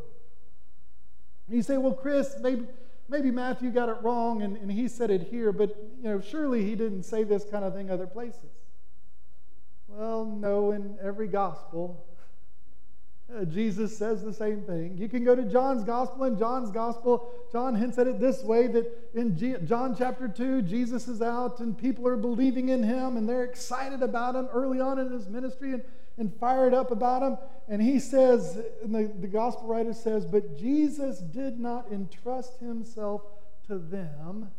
And 1.46 1.56
you 1.56 1.62
say, 1.62 1.76
well, 1.76 1.94
Chris, 1.94 2.36
maybe 2.40 2.66
maybe 3.08 3.30
Matthew 3.30 3.70
got 3.70 3.88
it 3.88 3.96
wrong 4.02 4.42
and, 4.42 4.56
and 4.56 4.72
he 4.72 4.88
said 4.88 5.10
it 5.10 5.28
here, 5.28 5.52
but 5.52 5.76
you 6.02 6.08
know, 6.08 6.20
surely 6.20 6.64
he 6.64 6.74
didn't 6.74 7.04
say 7.04 7.24
this 7.24 7.44
kind 7.44 7.64
of 7.64 7.74
thing 7.74 7.90
other 7.90 8.06
places. 8.06 8.50
Well, 9.92 10.24
no, 10.24 10.72
in 10.72 10.96
every 11.02 11.28
gospel, 11.28 12.04
uh, 13.34 13.44
Jesus 13.44 13.96
says 13.96 14.22
the 14.22 14.32
same 14.32 14.62
thing. 14.62 14.96
You 14.96 15.08
can 15.08 15.24
go 15.24 15.34
to 15.34 15.42
John's 15.44 15.84
gospel. 15.84 16.24
In 16.24 16.38
John's 16.38 16.70
gospel, 16.70 17.30
John 17.50 17.74
hints 17.74 17.98
at 17.98 18.06
it 18.06 18.20
this 18.20 18.42
way 18.42 18.66
that 18.68 18.90
in 19.14 19.36
G- 19.36 19.56
John 19.64 19.94
chapter 19.96 20.28
2, 20.28 20.62
Jesus 20.62 21.08
is 21.08 21.22
out 21.22 21.60
and 21.60 21.76
people 21.76 22.06
are 22.08 22.16
believing 22.16 22.70
in 22.70 22.82
him 22.82 23.16
and 23.16 23.28
they're 23.28 23.44
excited 23.44 24.02
about 24.02 24.34
him 24.34 24.48
early 24.52 24.80
on 24.80 24.98
in 24.98 25.10
his 25.10 25.28
ministry. 25.28 25.72
And 25.72 25.82
and 26.18 26.34
fired 26.38 26.74
up 26.74 26.90
about 26.90 27.22
him. 27.22 27.38
And 27.68 27.80
he 27.80 27.98
says, 27.98 28.58
and 28.82 28.94
the, 28.94 29.12
the 29.20 29.26
gospel 29.26 29.66
writer 29.66 29.92
says, 29.92 30.26
but 30.26 30.56
Jesus 30.56 31.18
did 31.18 31.58
not 31.58 31.90
entrust 31.90 32.58
himself 32.60 33.22
to 33.66 33.78
them 33.78 34.50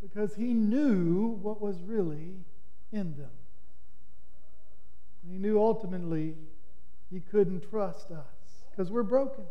because 0.00 0.34
he 0.34 0.54
knew 0.54 1.38
what 1.42 1.60
was 1.60 1.80
really 1.82 2.34
in 2.92 3.16
them. 3.16 3.30
And 5.28 5.36
he 5.36 5.42
knew 5.46 5.60
ultimately 5.60 6.34
he 7.10 7.20
couldn't 7.20 7.68
trust 7.68 8.10
us 8.10 8.24
because 8.70 8.90
we're 8.90 9.02
broken. 9.02 9.44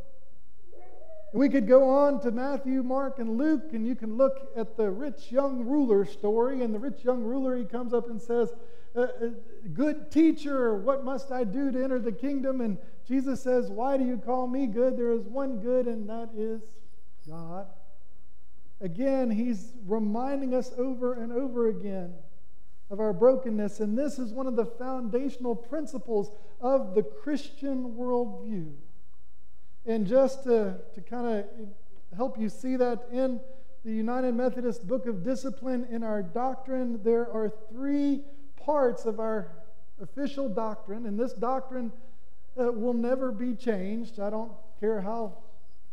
We 1.34 1.50
could 1.50 1.68
go 1.68 1.88
on 1.88 2.20
to 2.22 2.32
Matthew, 2.32 2.82
Mark, 2.82 3.20
and 3.20 3.38
Luke, 3.38 3.74
and 3.74 3.86
you 3.86 3.96
can 3.96 4.18
look 4.18 4.50
at 4.56 4.76
the 4.76 4.90
rich 4.90 5.32
young 5.32 5.66
ruler 5.66 6.04
story. 6.04 6.64
And 6.64 6.74
the 6.74 6.80
rich 6.80 7.04
young 7.04 7.22
ruler, 7.22 7.56
he 7.56 7.64
comes 7.64 7.94
up 7.94 8.10
and 8.10 8.20
says, 8.20 8.54
uh, 8.96 9.02
uh, 9.02 9.08
Good 9.72 10.10
teacher, 10.10 10.76
what 10.76 11.04
must 11.04 11.32
I 11.32 11.44
do 11.44 11.72
to 11.72 11.84
enter 11.84 12.00
the 12.00 12.12
kingdom? 12.12 12.62
And 12.62 12.80
Jesus 13.08 13.44
says, 13.44 13.70
Why 13.70 13.98
do 13.98 14.04
you 14.04 14.18
call 14.18 14.48
me 14.48 14.66
good? 14.66 14.98
There 14.98 15.12
is 15.12 15.28
one 15.28 15.60
good, 15.60 15.86
and 15.86 16.10
that 16.10 16.30
is 16.36 16.62
God. 17.30 17.68
Again, 18.82 19.30
he's 19.30 19.74
reminding 19.86 20.56
us 20.56 20.72
over 20.76 21.14
and 21.14 21.32
over 21.32 21.68
again 21.68 22.16
of 22.90 23.00
our 23.00 23.14
brokenness. 23.14 23.80
And 23.80 23.98
this 23.98 24.20
is 24.20 24.32
one 24.32 24.48
of 24.48 24.56
the 24.56 24.66
foundational 24.66 25.56
principles 25.56 26.32
of 26.62 26.96
the 26.96 27.04
Christian 27.04 27.96
worldview. 27.98 28.74
And 29.86 30.06
just 30.06 30.44
to, 30.44 30.78
to 30.96 31.02
kind 31.02 31.28
of 31.28 31.46
help 32.16 32.40
you 32.40 32.50
see 32.50 32.76
that 32.76 33.08
in 33.12 33.40
the 33.86 33.92
United 33.92 34.34
Methodist 34.34 34.88
Book 34.88 35.06
of 35.06 35.24
Discipline, 35.24 35.88
in 35.90 36.04
our 36.04 36.22
doctrine, 36.22 37.02
there 37.04 37.32
are 37.32 37.52
three 37.72 38.22
parts 38.58 39.06
of 39.06 39.20
our 39.20 39.52
official 40.02 40.50
doctrine, 40.50 41.06
and 41.06 41.20
this 41.20 41.34
doctrine 41.34 41.92
uh, 42.60 42.72
will 42.72 42.94
never 42.94 43.32
be 43.32 43.54
changed. 43.54 44.20
I 44.20 44.30
don't 44.30 44.52
care 44.80 45.00
how, 45.02 45.38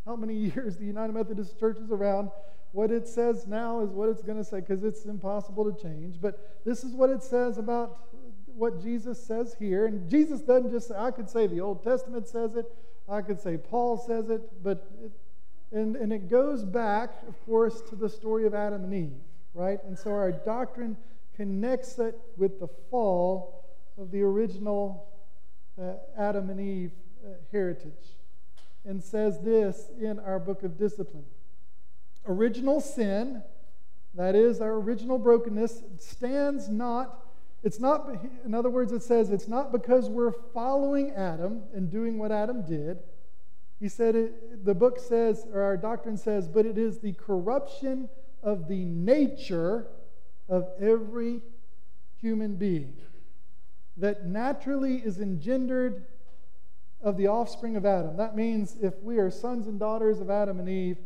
how 0.06 0.16
many 0.16 0.34
years 0.54 0.76
the 0.76 0.84
United 0.84 1.12
Methodist 1.12 1.58
Church 1.58 1.78
is 1.78 1.90
around. 1.90 2.30
What 2.72 2.90
it 2.90 3.06
says 3.06 3.46
now 3.46 3.80
is 3.80 3.90
what 3.90 4.08
it's 4.08 4.22
going 4.22 4.38
to 4.38 4.44
say 4.44 4.60
because 4.60 4.82
it's 4.82 5.04
impossible 5.04 5.70
to 5.70 5.80
change. 5.80 6.20
But 6.20 6.60
this 6.64 6.82
is 6.82 6.92
what 6.94 7.10
it 7.10 7.22
says 7.22 7.58
about 7.58 7.98
what 8.46 8.82
Jesus 8.82 9.22
says 9.22 9.54
here. 9.58 9.86
And 9.86 10.10
Jesus 10.10 10.40
doesn't 10.40 10.72
just 10.72 10.88
say, 10.88 10.96
I 10.96 11.10
could 11.12 11.30
say 11.30 11.46
the 11.46 11.60
Old 11.60 11.84
Testament 11.84 12.26
says 12.26 12.56
it, 12.56 12.66
I 13.08 13.22
could 13.22 13.40
say 13.40 13.56
Paul 13.58 13.96
says 13.96 14.28
it, 14.28 14.42
but 14.62 14.90
it, 15.04 15.12
and, 15.70 15.96
and 15.96 16.12
it 16.12 16.28
goes 16.28 16.64
back, 16.64 17.14
of 17.28 17.44
course, 17.46 17.80
to 17.90 17.96
the 17.96 18.08
story 18.08 18.46
of 18.46 18.54
Adam 18.54 18.84
and 18.84 18.94
Eve, 18.94 19.20
right? 19.54 19.78
And 19.84 19.98
so 19.98 20.10
our 20.10 20.32
doctrine 20.32 20.96
connects 21.36 21.98
it 21.98 22.18
with 22.36 22.58
the 22.60 22.68
fall 22.90 23.64
of 23.98 24.10
the 24.10 24.22
original 24.22 25.08
uh, 25.80 25.94
Adam 26.18 26.50
and 26.50 26.60
Eve 26.60 26.92
uh, 27.24 27.34
heritage 27.52 28.16
and 28.84 29.02
says 29.02 29.40
this 29.40 29.90
in 30.00 30.18
our 30.18 30.38
book 30.38 30.62
of 30.62 30.78
discipline 30.78 31.24
Original 32.26 32.80
sin, 32.80 33.42
that 34.14 34.34
is, 34.34 34.60
our 34.60 34.74
original 34.74 35.18
brokenness, 35.18 35.82
stands 35.98 36.68
not 36.68 37.24
it's 37.64 37.80
not, 37.80 38.10
in 38.44 38.52
other 38.52 38.68
words, 38.68 38.92
it 38.92 39.02
says 39.02 39.30
it's 39.30 39.48
not 39.48 39.72
because 39.72 40.10
we're 40.10 40.32
following 40.52 41.12
Adam 41.12 41.62
and 41.72 41.90
doing 41.90 42.18
what 42.18 42.30
Adam 42.30 42.62
did. 42.62 42.98
He 43.80 43.88
said, 43.88 44.14
it, 44.14 44.64
the 44.66 44.74
book 44.74 44.98
says, 44.98 45.46
or 45.50 45.62
our 45.62 45.78
doctrine 45.78 46.18
says, 46.18 46.46
but 46.46 46.66
it 46.66 46.76
is 46.76 46.98
the 46.98 47.14
corruption 47.14 48.10
of 48.42 48.68
the 48.68 48.84
nature 48.84 49.86
of 50.46 50.68
every 50.78 51.40
human 52.20 52.56
being 52.56 52.98
that 53.96 54.26
naturally 54.26 54.96
is 54.96 55.18
engendered 55.18 56.04
of 57.04 57.16
the 57.16 57.28
offspring 57.28 57.76
of 57.76 57.86
Adam. 57.86 58.16
That 58.16 58.34
means 58.34 58.76
if 58.82 59.00
we 59.02 59.18
are 59.18 59.30
sons 59.30 59.68
and 59.68 59.78
daughters 59.78 60.20
of 60.20 60.30
Adam 60.30 60.58
and 60.58 60.68
Eve, 60.68 60.98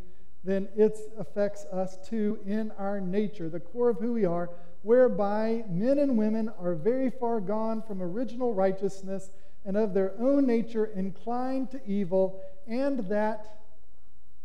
then 0.45 0.69
it 0.77 0.97
affects 1.19 1.67
us 1.67 1.99
too 2.09 2.39
in 2.47 2.71
our 2.79 3.01
nature, 3.01 3.51
the 3.51 3.61
core 3.61 3.91
of 3.91 3.99
who 3.99 4.15
we 4.15 4.25
are 4.25 4.49
whereby 4.83 5.65
men 5.69 5.99
and 5.99 6.17
women 6.17 6.51
are 6.59 6.75
very 6.75 7.11
far 7.11 7.41
gone 7.41 7.83
from 7.83 8.03
original 8.03 8.55
righteousness 8.55 9.31
and 9.65 9.77
of 9.77 9.93
their 9.93 10.13
own 10.19 10.47
nature 10.47 10.87
inclined 10.87 11.71
to 11.71 11.81
evil, 11.87 12.41
and 12.67 13.01
that 13.01 13.59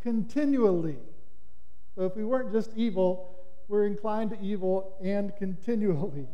continually. 0.02 0.98
So 1.96 2.06
if 2.06 2.16
we 2.16 2.26
weren't 2.26 2.52
just 2.52 2.72
evil, 2.76 3.36
we're 3.68 3.86
inclined 3.86 4.32
to 4.32 4.42
evil 4.42 4.98
and 5.02 5.36
continually. 5.38 6.28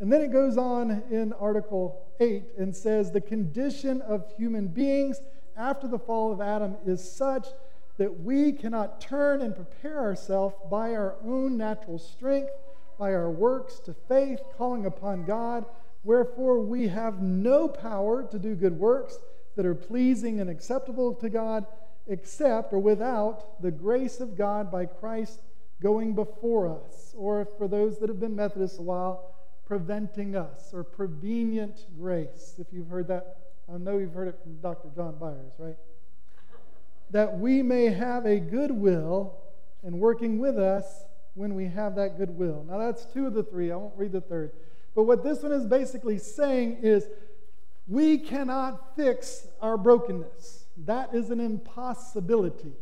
And 0.00 0.10
then 0.10 0.22
it 0.22 0.32
goes 0.32 0.56
on 0.56 1.02
in 1.10 1.32
Article 1.34 2.02
8 2.18 2.44
and 2.58 2.74
says 2.74 3.12
the 3.12 3.20
condition 3.20 4.00
of 4.02 4.24
human 4.36 4.68
beings 4.68 5.20
after 5.56 5.86
the 5.86 5.98
fall 5.98 6.32
of 6.32 6.40
Adam 6.40 6.76
is 6.86 7.02
such 7.16 7.46
that 7.98 8.20
we 8.20 8.52
cannot 8.52 9.00
turn 9.00 9.42
and 9.42 9.54
prepare 9.54 10.00
ourselves 10.00 10.56
by 10.70 10.94
our 10.94 11.16
own 11.22 11.58
natural 11.58 11.98
strength 11.98 12.50
by 13.00 13.14
our 13.14 13.30
works 13.30 13.80
to 13.80 13.94
faith, 13.94 14.40
calling 14.58 14.84
upon 14.84 15.24
God. 15.24 15.64
Wherefore, 16.04 16.60
we 16.60 16.88
have 16.88 17.22
no 17.22 17.66
power 17.66 18.22
to 18.24 18.38
do 18.38 18.54
good 18.54 18.78
works 18.78 19.18
that 19.56 19.64
are 19.64 19.74
pleasing 19.74 20.38
and 20.38 20.50
acceptable 20.50 21.14
to 21.14 21.30
God, 21.30 21.64
except 22.06 22.74
or 22.74 22.78
without 22.78 23.62
the 23.62 23.70
grace 23.70 24.20
of 24.20 24.36
God 24.36 24.70
by 24.70 24.84
Christ 24.84 25.40
going 25.82 26.14
before 26.14 26.68
us, 26.68 27.14
or 27.16 27.46
for 27.56 27.66
those 27.66 27.98
that 27.98 28.10
have 28.10 28.20
been 28.20 28.36
Methodists 28.36 28.78
a 28.78 28.82
while, 28.82 29.29
preventing 29.70 30.34
us, 30.34 30.70
or 30.74 30.82
prevenient 30.82 31.86
grace. 31.96 32.56
If 32.58 32.66
you've 32.72 32.88
heard 32.88 33.06
that, 33.06 33.36
I 33.72 33.78
know 33.78 33.98
you've 33.98 34.12
heard 34.12 34.26
it 34.26 34.36
from 34.42 34.56
Dr. 34.56 34.88
John 34.96 35.14
Byers, 35.16 35.52
right? 35.60 35.76
That 37.12 37.38
we 37.38 37.62
may 37.62 37.84
have 37.84 38.26
a 38.26 38.40
good 38.40 38.72
will 38.72 39.38
and 39.84 40.00
working 40.00 40.40
with 40.40 40.58
us 40.58 41.04
when 41.34 41.54
we 41.54 41.66
have 41.66 41.94
that 41.94 42.18
goodwill. 42.18 42.66
Now, 42.68 42.78
that's 42.78 43.04
two 43.04 43.28
of 43.28 43.34
the 43.34 43.44
three. 43.44 43.70
I 43.70 43.76
won't 43.76 43.96
read 43.96 44.10
the 44.10 44.20
third. 44.20 44.50
But 44.96 45.04
what 45.04 45.22
this 45.22 45.40
one 45.40 45.52
is 45.52 45.66
basically 45.66 46.18
saying 46.18 46.78
is 46.82 47.06
We 47.86 48.18
cannot 48.18 48.96
fix 48.96 49.46
our 49.62 49.76
brokenness. 49.76 50.66
That 50.78 51.14
is 51.14 51.30
an 51.30 51.38
impossibility. 51.38 52.72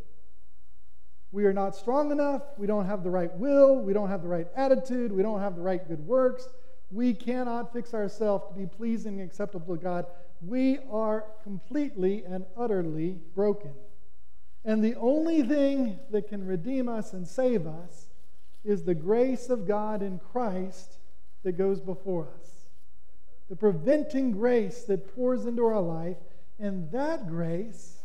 We 1.32 1.44
are 1.44 1.52
not 1.52 1.76
strong 1.76 2.10
enough. 2.12 2.42
We 2.56 2.66
don't 2.66 2.86
have 2.86 3.04
the 3.04 3.10
right 3.10 3.34
will. 3.36 3.76
We 3.76 3.92
don't 3.92 4.08
have 4.08 4.22
the 4.22 4.28
right 4.28 4.46
attitude. 4.56 5.12
We 5.12 5.22
don't 5.22 5.40
have 5.40 5.54
the 5.54 5.60
right 5.60 5.86
good 5.86 6.06
works. 6.06 6.48
We 6.90 7.14
cannot 7.14 7.72
fix 7.72 7.92
ourselves 7.92 8.46
to 8.48 8.54
be 8.54 8.66
pleasing 8.66 9.20
and 9.20 9.28
acceptable 9.28 9.76
to 9.76 9.82
God. 9.82 10.06
We 10.40 10.78
are 10.90 11.26
completely 11.42 12.24
and 12.24 12.44
utterly 12.56 13.18
broken. 13.34 13.72
And 14.64 14.82
the 14.82 14.94
only 14.96 15.42
thing 15.42 15.98
that 16.10 16.28
can 16.28 16.46
redeem 16.46 16.88
us 16.88 17.12
and 17.12 17.26
save 17.26 17.66
us 17.66 18.08
is 18.64 18.84
the 18.84 18.94
grace 18.94 19.48
of 19.48 19.66
God 19.66 20.02
in 20.02 20.18
Christ 20.18 20.98
that 21.42 21.52
goes 21.52 21.80
before 21.80 22.28
us. 22.40 22.50
The 23.48 23.56
preventing 23.56 24.32
grace 24.32 24.84
that 24.84 25.14
pours 25.14 25.46
into 25.46 25.64
our 25.64 25.80
life. 25.80 26.16
And 26.58 26.90
that 26.92 27.28
grace 27.28 27.98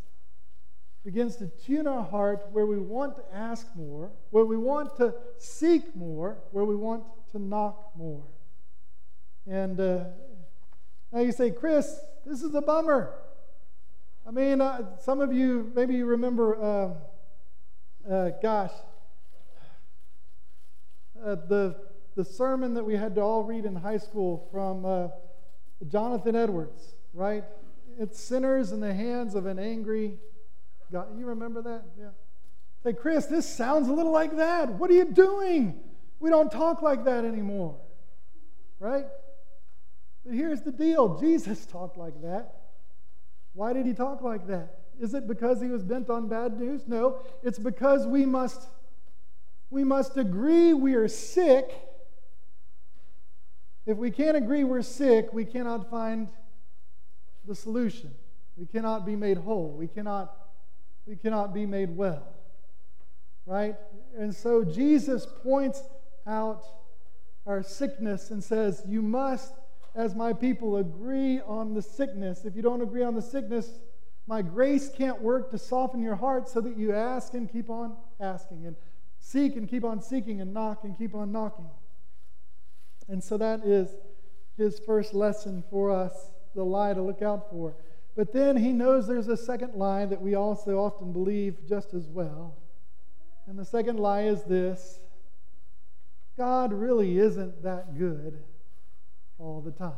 begins 1.04 1.36
to 1.38 1.48
tune 1.48 1.88
our 1.88 2.04
heart 2.04 2.48
where 2.52 2.66
we 2.66 2.78
want 2.78 3.16
to 3.18 3.24
ask 3.34 3.68
more, 3.75 4.12
where 4.30 4.46
we 4.46 4.58
want 4.58 4.96
to 4.98 5.13
seek 5.38 5.96
more, 5.96 6.38
where 6.52 6.66
we 6.66 6.75
want 6.75 7.04
to 7.32 7.40
knock 7.40 7.92
more. 7.98 8.24
And 9.50 9.79
uh, 9.79 10.05
now 11.12 11.19
you 11.19 11.31
say, 11.31 11.51
Chris, 11.51 12.00
this 12.25 12.41
is 12.41 12.55
a 12.55 12.62
bummer. 12.62 13.13
I 14.25 14.31
mean, 14.31 14.62
uh, 14.62 14.97
some 15.00 15.19
of 15.19 15.33
you, 15.33 15.71
maybe 15.75 15.95
you 15.95 16.05
remember, 16.05 16.55
uh, 16.62 18.12
uh 18.12 18.29
gosh, 18.41 18.71
uh, 21.23 21.35
the, 21.47 21.75
the 22.15 22.23
sermon 22.23 22.73
that 22.73 22.83
we 22.83 22.95
had 22.95 23.15
to 23.15 23.21
all 23.21 23.43
read 23.43 23.65
in 23.65 23.75
high 23.75 23.97
school 23.97 24.47
from 24.51 24.85
uh, 24.85 25.07
Jonathan 25.88 26.35
Edwards, 26.35 26.95
right? 27.13 27.43
It's 28.00 28.19
sinners 28.19 28.71
in 28.71 28.79
the 28.79 28.93
hands 28.93 29.35
of 29.35 29.45
an 29.45 29.59
angry 29.59 30.17
God. 30.91 31.07
You 31.17 31.25
remember 31.25 31.62
that? 31.63 31.83
Yeah. 32.00 32.09
Say, 32.83 32.93
Chris, 32.93 33.25
this 33.25 33.47
sounds 33.47 33.88
a 33.88 33.93
little 33.93 34.12
like 34.12 34.35
that. 34.38 34.69
What 34.69 34.89
are 34.89 34.93
you 34.93 35.05
doing? 35.05 35.79
We 36.19 36.29
don't 36.29 36.51
talk 36.51 36.81
like 36.81 37.05
that 37.05 37.25
anymore, 37.25 37.77
right? 38.79 39.05
But 40.25 40.36
here's 40.36 40.62
the 40.62 40.72
deal 40.72 41.20
Jesus 41.20 41.65
talked 41.72 41.98
like 41.98 42.22
that. 42.22 42.56
Why 43.53 43.74
did 43.74 43.86
he 43.86 43.94
talk 43.94 44.22
like 44.22 44.48
that? 44.48 44.80
Is 45.00 45.13
it 45.13 45.27
because 45.27 45.62
he 45.62 45.68
was 45.68 45.84
bent 45.84 46.10
on 46.10 46.27
bad 46.27 46.60
news? 46.60 46.84
No, 46.88 47.20
it's 47.44 47.60
because 47.60 48.06
we 48.08 48.25
must 48.25 48.68
we 49.70 49.84
must 49.84 50.18
agree 50.18 50.74
we 50.74 50.94
are 50.94 51.08
sick. 51.08 51.72
If 53.86 53.98
we 53.98 54.12
can't 54.12 54.38
agree 54.38 54.63
we're 54.63 54.82
sick, 54.82 55.34
we 55.34 55.46
cannot 55.46 55.89
find 55.89 56.30
the 57.46 57.56
solution. 57.56 58.12
We 58.56 58.65
cannot 58.65 59.06
be 59.06 59.15
made 59.15 59.38
whole. 59.38 59.72
We 59.72 59.88
cannot 59.88 60.36
we 61.06 61.15
cannot 61.15 61.53
be 61.53 61.65
made 61.65 61.96
well. 61.96 62.24
Right? 63.46 63.75
And 64.18 64.34
so 64.34 64.63
Jesus 64.63 65.25
points 65.44 65.82
out 66.25 66.63
our 67.46 67.62
sickness 67.62 68.32
and 68.32 68.44
says, 68.44 68.84
You 68.88 69.01
must 69.01 69.53
as 69.95 70.15
my 70.15 70.33
people 70.33 70.77
agree 70.77 71.39
on 71.41 71.73
the 71.73 71.81
sickness. 71.81 72.45
If 72.45 72.55
you 72.55 72.62
don't 72.62 72.81
agree 72.81 73.03
on 73.03 73.13
the 73.13 73.21
sickness, 73.21 73.69
my 74.25 74.41
grace 74.41 74.89
can't 74.89 75.21
work 75.21 75.51
to 75.51 75.57
soften 75.57 76.01
your 76.01 76.15
heart 76.15 76.50
so 76.50 76.62
that 76.62 76.77
you 76.77 76.93
ask 76.93 77.33
and 77.33 77.51
keep 77.51 77.69
on 77.69 77.95
asking, 78.19 78.65
and 78.65 78.75
seek 79.19 79.55
and 79.55 79.67
keep 79.69 79.83
on 79.83 80.01
seeking, 80.01 80.41
and 80.41 80.53
knock 80.53 80.83
and 80.83 80.97
keep 80.97 81.13
on 81.13 81.31
knocking. 81.31 81.69
And 83.07 83.23
so 83.23 83.38
that 83.38 83.65
is 83.65 83.89
his 84.57 84.79
first 84.79 85.13
lesson 85.13 85.63
for 85.69 85.91
us, 85.91 86.31
the 86.55 86.63
lie 86.63 86.93
to 86.93 87.01
look 87.01 87.21
out 87.21 87.50
for. 87.50 87.75
But 88.15 88.31
then 88.31 88.57
he 88.57 88.71
knows 88.71 89.07
there's 89.07 89.27
a 89.27 89.38
second 89.38 89.73
lie 89.75 90.05
that 90.05 90.21
we 90.21 90.35
also 90.35 90.79
often 90.79 91.12
believe 91.12 91.57
just 91.67 91.93
as 91.93 92.07
well. 92.07 92.55
And 93.47 93.59
the 93.59 93.65
second 93.65 94.00
lie 94.00 94.23
is 94.23 94.43
this 94.43 95.00
God 96.38 96.71
really 96.71 97.19
isn't 97.19 97.63
that 97.63 97.97
good 97.97 98.41
all 99.43 99.62
the 99.62 99.71
time. 99.71 99.93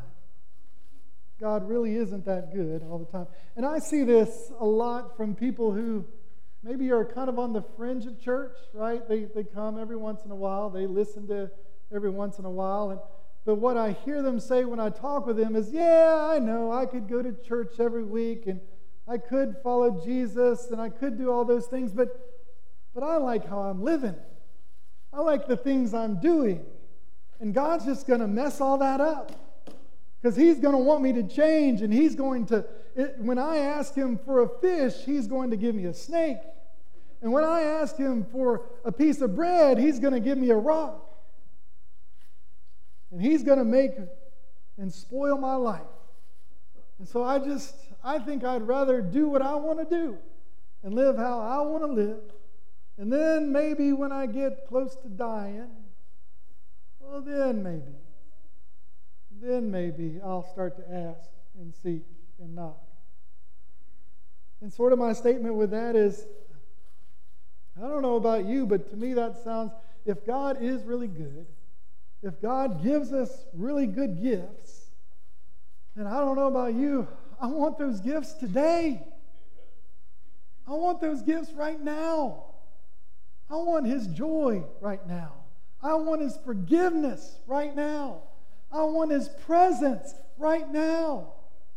God 1.39 1.67
really 1.67 1.95
isn't 1.95 2.25
that 2.25 2.53
good 2.53 2.81
all 2.83 2.97
the 2.97 3.05
time. 3.05 3.27
And 3.55 3.65
I 3.65 3.79
see 3.79 4.03
this 4.03 4.51
a 4.59 4.65
lot 4.65 5.15
from 5.17 5.35
people 5.35 5.71
who 5.71 6.05
maybe 6.63 6.91
are 6.91 7.05
kind 7.05 7.29
of 7.29 7.37
on 7.37 7.53
the 7.53 7.61
fringe 7.77 8.05
of 8.05 8.19
church, 8.19 8.57
right? 8.73 9.07
They, 9.07 9.25
they 9.25 9.43
come 9.43 9.79
every 9.79 9.97
once 9.97 10.23
in 10.25 10.31
a 10.31 10.35
while, 10.35 10.69
they 10.69 10.87
listen 10.87 11.27
to 11.27 11.51
every 11.93 12.09
once 12.09 12.39
in 12.39 12.45
a 12.45 12.49
while. 12.49 12.89
And, 12.89 12.99
but 13.45 13.55
what 13.55 13.77
I 13.77 13.91
hear 13.91 14.21
them 14.21 14.39
say 14.39 14.65
when 14.65 14.79
I 14.79 14.89
talk 14.89 15.27
with 15.27 15.37
them 15.37 15.55
is, 15.55 15.71
yeah, 15.71 16.27
I 16.31 16.39
know, 16.39 16.71
I 16.71 16.85
could 16.85 17.07
go 17.07 17.21
to 17.21 17.33
church 17.43 17.79
every 17.79 18.03
week 18.03 18.47
and 18.47 18.59
I 19.07 19.17
could 19.19 19.57
follow 19.61 20.01
Jesus 20.03 20.71
and 20.71 20.81
I 20.81 20.89
could 20.89 21.17
do 21.17 21.31
all 21.31 21.45
those 21.45 21.67
things, 21.67 21.91
but, 21.91 22.07
but 22.95 23.03
I 23.03 23.17
like 23.17 23.47
how 23.47 23.59
I'm 23.59 23.83
living. 23.83 24.15
I 25.13 25.19
like 25.19 25.47
the 25.47 25.57
things 25.57 25.93
I'm 25.93 26.19
doing. 26.19 26.65
And 27.39 27.53
God's 27.53 27.85
just 27.85 28.07
going 28.07 28.21
to 28.21 28.27
mess 28.27 28.61
all 28.61 28.77
that 28.77 29.01
up 29.01 29.31
because 30.21 30.35
He's 30.35 30.59
going 30.59 30.73
to 30.73 30.81
want 30.81 31.01
me 31.01 31.13
to 31.13 31.23
change. 31.23 31.81
And 31.81 31.93
He's 31.93 32.15
going 32.15 32.45
to, 32.47 32.65
it, 32.95 33.15
when 33.19 33.37
I 33.37 33.57
ask 33.57 33.93
Him 33.93 34.17
for 34.17 34.41
a 34.41 34.49
fish, 34.59 34.95
He's 35.05 35.27
going 35.27 35.51
to 35.51 35.57
give 35.57 35.75
me 35.75 35.85
a 35.85 35.93
snake. 35.93 36.37
And 37.21 37.31
when 37.31 37.43
I 37.43 37.61
ask 37.61 37.97
Him 37.97 38.25
for 38.31 38.63
a 38.83 38.91
piece 38.91 39.21
of 39.21 39.35
bread, 39.35 39.77
He's 39.77 39.99
going 39.99 40.13
to 40.13 40.19
give 40.19 40.37
me 40.37 40.49
a 40.49 40.55
rock. 40.55 41.01
And 43.11 43.21
He's 43.21 43.43
going 43.43 43.59
to 43.59 43.65
make 43.65 43.91
and 44.77 44.93
spoil 44.93 45.37
my 45.37 45.55
life. 45.55 45.81
And 46.99 47.07
so 47.07 47.23
I 47.23 47.39
just, 47.39 47.75
I 48.03 48.19
think 48.19 48.43
I'd 48.43 48.67
rather 48.67 49.01
do 49.01 49.27
what 49.27 49.41
I 49.41 49.55
want 49.55 49.79
to 49.79 49.95
do 49.95 50.17
and 50.83 50.93
live 50.93 51.17
how 51.17 51.39
I 51.39 51.61
want 51.61 51.83
to 51.83 51.91
live. 51.91 52.19
And 52.97 53.11
then 53.11 53.51
maybe 53.51 53.91
when 53.91 54.11
I 54.11 54.25
get 54.25 54.67
close 54.67 54.95
to 54.97 55.09
dying, 55.09 55.69
well, 57.15 57.23
then 57.23 57.63
maybe, 57.63 57.95
then 59.41 59.71
maybe 59.71 60.19
I'll 60.21 60.45
start 60.51 60.75
to 60.75 60.93
ask 60.93 61.29
and 61.57 61.73
seek 61.73 62.03
and 62.41 62.53
knock. 62.53 62.83
And 64.59 64.73
sort 64.73 64.91
of 64.91 64.99
my 64.99 65.13
statement 65.13 65.55
with 65.55 65.71
that 65.71 65.95
is 65.95 66.25
I 67.77 67.87
don't 67.87 68.01
know 68.01 68.17
about 68.17 68.43
you, 68.43 68.65
but 68.65 68.89
to 68.89 68.97
me 68.97 69.13
that 69.13 69.41
sounds 69.41 69.71
if 70.05 70.25
God 70.25 70.61
is 70.61 70.83
really 70.83 71.07
good, 71.07 71.45
if 72.21 72.41
God 72.41 72.83
gives 72.83 73.13
us 73.13 73.45
really 73.53 73.87
good 73.87 74.21
gifts, 74.21 74.89
then 75.95 76.07
I 76.07 76.19
don't 76.19 76.35
know 76.35 76.47
about 76.47 76.73
you, 76.73 77.07
I 77.39 77.47
want 77.47 77.77
those 77.77 78.01
gifts 78.01 78.33
today. 78.33 79.01
I 80.67 80.71
want 80.71 80.99
those 80.99 81.21
gifts 81.21 81.53
right 81.53 81.81
now. 81.81 82.43
I 83.49 83.55
want 83.55 83.85
His 83.85 84.05
joy 84.07 84.65
right 84.81 85.05
now. 85.07 85.44
I 85.85 85.93
want 85.93 86.21
His 86.21 86.35
forgiveness 86.43 87.37
right 87.45 87.75
now. 87.75 88.23
I 88.71 88.81
want 88.83 89.11
His 89.11 89.29
presence 89.29 90.15
right 90.37 90.67
now. 90.71 91.33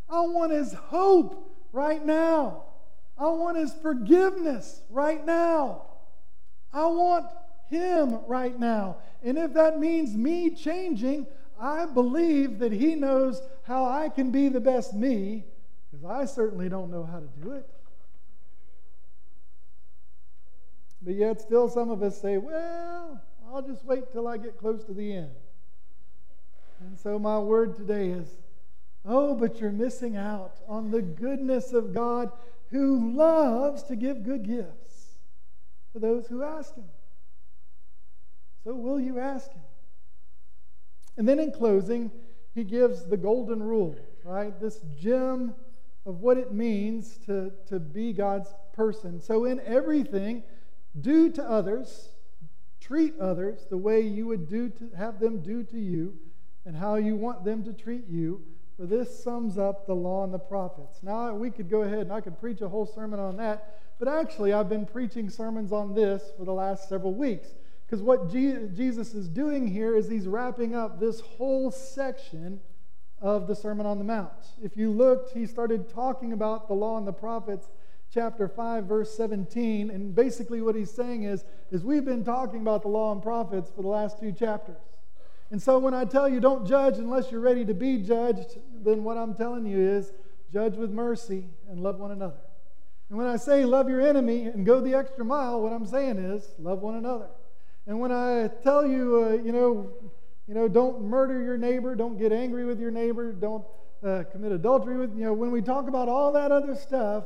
I 0.08 0.22
want 0.22 0.50
His 0.50 0.72
hope 0.72 1.54
right 1.72 2.04
now. 2.04 2.64
I 3.18 3.26
want 3.26 3.58
His 3.58 3.74
forgiveness 3.74 4.80
right 4.88 5.24
now. 5.26 5.82
I 6.72 6.86
want 6.86 7.26
Him 7.68 8.20
right 8.26 8.58
now. 8.58 8.96
And 9.22 9.36
if 9.36 9.52
that 9.52 9.78
means 9.78 10.16
me 10.16 10.54
changing, 10.54 11.26
I 11.60 11.84
believe 11.84 12.60
that 12.60 12.72
He 12.72 12.94
knows 12.94 13.42
how 13.64 13.84
I 13.84 14.08
can 14.08 14.30
be 14.30 14.48
the 14.48 14.60
best 14.60 14.94
me, 14.94 15.44
because 15.90 16.06
I 16.06 16.24
certainly 16.24 16.70
don't 16.70 16.90
know 16.90 17.04
how 17.04 17.20
to 17.20 17.28
do 17.42 17.52
it. 17.52 17.68
But 21.02 21.14
yet, 21.14 21.42
still, 21.42 21.68
some 21.68 21.90
of 21.90 22.02
us 22.02 22.18
say, 22.20 22.38
well, 22.38 23.20
I'll 23.52 23.62
just 23.62 23.84
wait 23.84 24.12
till 24.12 24.28
I 24.28 24.36
get 24.36 24.58
close 24.58 24.84
to 24.84 24.92
the 24.92 25.12
end. 25.12 25.30
And 26.80 26.98
so, 26.98 27.18
my 27.18 27.38
word 27.38 27.76
today 27.76 28.10
is 28.10 28.28
oh, 29.04 29.34
but 29.34 29.60
you're 29.60 29.72
missing 29.72 30.16
out 30.16 30.58
on 30.68 30.90
the 30.90 31.00
goodness 31.00 31.72
of 31.72 31.94
God 31.94 32.30
who 32.70 33.14
loves 33.14 33.82
to 33.84 33.96
give 33.96 34.22
good 34.22 34.46
gifts 34.46 35.16
to 35.92 35.98
those 35.98 36.26
who 36.26 36.42
ask 36.42 36.74
Him. 36.74 36.84
So, 38.64 38.74
will 38.74 39.00
you 39.00 39.18
ask 39.18 39.50
Him? 39.50 39.62
And 41.16 41.28
then, 41.28 41.38
in 41.38 41.50
closing, 41.52 42.10
He 42.54 42.64
gives 42.64 43.06
the 43.06 43.16
golden 43.16 43.62
rule, 43.62 43.96
right? 44.24 44.58
This 44.60 44.80
gem 45.00 45.54
of 46.04 46.20
what 46.20 46.36
it 46.36 46.52
means 46.52 47.18
to, 47.26 47.52
to 47.66 47.80
be 47.80 48.12
God's 48.12 48.52
person. 48.74 49.20
So, 49.20 49.46
in 49.46 49.60
everything, 49.60 50.42
do 51.00 51.30
to 51.32 51.42
others 51.42 52.10
treat 52.80 53.18
others 53.18 53.66
the 53.70 53.76
way 53.76 54.00
you 54.00 54.26
would 54.26 54.48
do 54.48 54.68
to 54.68 54.90
have 54.96 55.20
them 55.20 55.40
do 55.40 55.62
to 55.62 55.78
you 55.78 56.14
and 56.64 56.76
how 56.76 56.96
you 56.96 57.16
want 57.16 57.44
them 57.44 57.62
to 57.64 57.72
treat 57.72 58.06
you 58.08 58.42
for 58.76 58.86
this 58.86 59.22
sums 59.22 59.58
up 59.58 59.86
the 59.86 59.94
law 59.94 60.24
and 60.24 60.32
the 60.32 60.38
prophets 60.38 61.00
now 61.02 61.34
we 61.34 61.50
could 61.50 61.68
go 61.68 61.82
ahead 61.82 62.00
and 62.00 62.12
i 62.12 62.20
could 62.20 62.38
preach 62.38 62.60
a 62.60 62.68
whole 62.68 62.86
sermon 62.86 63.18
on 63.18 63.36
that 63.36 63.80
but 63.98 64.08
actually 64.08 64.52
i've 64.52 64.68
been 64.68 64.86
preaching 64.86 65.28
sermons 65.28 65.72
on 65.72 65.94
this 65.94 66.22
for 66.36 66.44
the 66.44 66.52
last 66.52 66.88
several 66.88 67.14
weeks 67.14 67.48
because 67.86 68.02
what 68.02 68.30
jesus 68.30 69.14
is 69.14 69.28
doing 69.28 69.66
here 69.66 69.96
is 69.96 70.08
he's 70.08 70.28
wrapping 70.28 70.74
up 70.74 71.00
this 71.00 71.20
whole 71.20 71.70
section 71.70 72.60
of 73.20 73.46
the 73.46 73.54
Sermon 73.54 73.86
on 73.86 73.98
the 73.98 74.04
Mount. 74.04 74.30
If 74.62 74.76
you 74.76 74.90
looked, 74.90 75.32
he 75.32 75.46
started 75.46 75.88
talking 75.88 76.32
about 76.32 76.68
the 76.68 76.74
law 76.74 76.98
and 76.98 77.06
the 77.06 77.12
prophets, 77.12 77.68
chapter 78.12 78.48
5, 78.48 78.84
verse 78.84 79.16
17. 79.16 79.90
And 79.90 80.14
basically, 80.14 80.60
what 80.60 80.74
he's 80.74 80.90
saying 80.90 81.24
is, 81.24 81.44
is 81.70 81.84
we've 81.84 82.04
been 82.04 82.24
talking 82.24 82.60
about 82.60 82.82
the 82.82 82.88
law 82.88 83.12
and 83.12 83.22
prophets 83.22 83.70
for 83.74 83.82
the 83.82 83.88
last 83.88 84.18
two 84.18 84.32
chapters. 84.32 84.80
And 85.50 85.60
so 85.60 85.78
when 85.78 85.94
I 85.94 86.04
tell 86.04 86.28
you 86.28 86.40
don't 86.40 86.66
judge 86.66 86.98
unless 86.98 87.32
you're 87.32 87.40
ready 87.40 87.64
to 87.64 87.74
be 87.74 87.98
judged, 87.98 88.58
then 88.84 89.02
what 89.02 89.16
I'm 89.16 89.34
telling 89.34 89.64
you 89.66 89.78
is 89.78 90.12
judge 90.52 90.76
with 90.76 90.90
mercy 90.90 91.44
and 91.70 91.80
love 91.80 91.98
one 91.98 92.10
another. 92.10 92.40
And 93.08 93.16
when 93.16 93.26
I 93.26 93.36
say 93.36 93.64
love 93.64 93.88
your 93.88 94.02
enemy 94.02 94.44
and 94.44 94.66
go 94.66 94.80
the 94.80 94.94
extra 94.94 95.24
mile, 95.24 95.62
what 95.62 95.72
I'm 95.72 95.86
saying 95.86 96.18
is 96.18 96.54
love 96.58 96.80
one 96.80 96.96
another. 96.96 97.28
And 97.86 97.98
when 98.00 98.12
I 98.12 98.48
tell 98.62 98.86
you, 98.86 99.24
uh, 99.24 99.42
you 99.42 99.52
know, 99.52 99.90
you 100.46 100.54
know, 100.54 100.68
don't 100.68 101.02
murder 101.02 101.42
your 101.42 101.56
neighbor, 101.56 101.94
don't 101.94 102.18
get 102.18 102.32
angry 102.32 102.66
with 102.66 102.78
your 102.78 102.90
neighbor, 102.90 103.32
don't 103.32 103.64
uh, 104.06 104.24
commit 104.30 104.52
adultery 104.52 104.98
with, 104.98 105.16
you 105.16 105.24
know, 105.24 105.32
when 105.32 105.50
we 105.50 105.62
talk 105.62 105.88
about 105.88 106.08
all 106.08 106.32
that 106.32 106.52
other 106.52 106.74
stuff, 106.74 107.24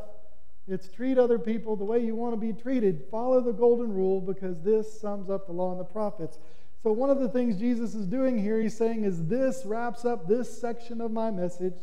it's 0.69 0.89
treat 0.89 1.19
other 1.19 1.39
people 1.39 1.77
the 1.77 1.85
way 1.85 1.99
you 1.99 2.15
want 2.15 2.35
to 2.35 2.37
be 2.37 2.53
treated. 2.53 3.03
Follow 3.11 3.41
the 3.41 3.53
golden 3.53 3.93
rule 3.93 4.21
because 4.21 4.61
this 4.61 5.01
sums 5.01 5.29
up 5.29 5.47
the 5.47 5.53
law 5.53 5.73
and 5.73 5.81
the 5.81 5.85
prophets. 5.85 6.39
So, 6.83 6.93
one 6.93 7.11
of 7.11 7.21
the 7.21 7.29
things 7.29 7.57
Jesus 7.57 7.95
is 7.95 8.07
doing 8.07 8.39
here, 8.39 8.61
he's 8.61 8.77
saying, 8.77 9.05
is 9.05 9.27
this 9.27 9.63
wraps 9.65 10.05
up 10.05 10.29
this 10.29 10.61
section 10.61 11.01
of 11.01 11.11
my 11.11 11.31
message. 11.31 11.79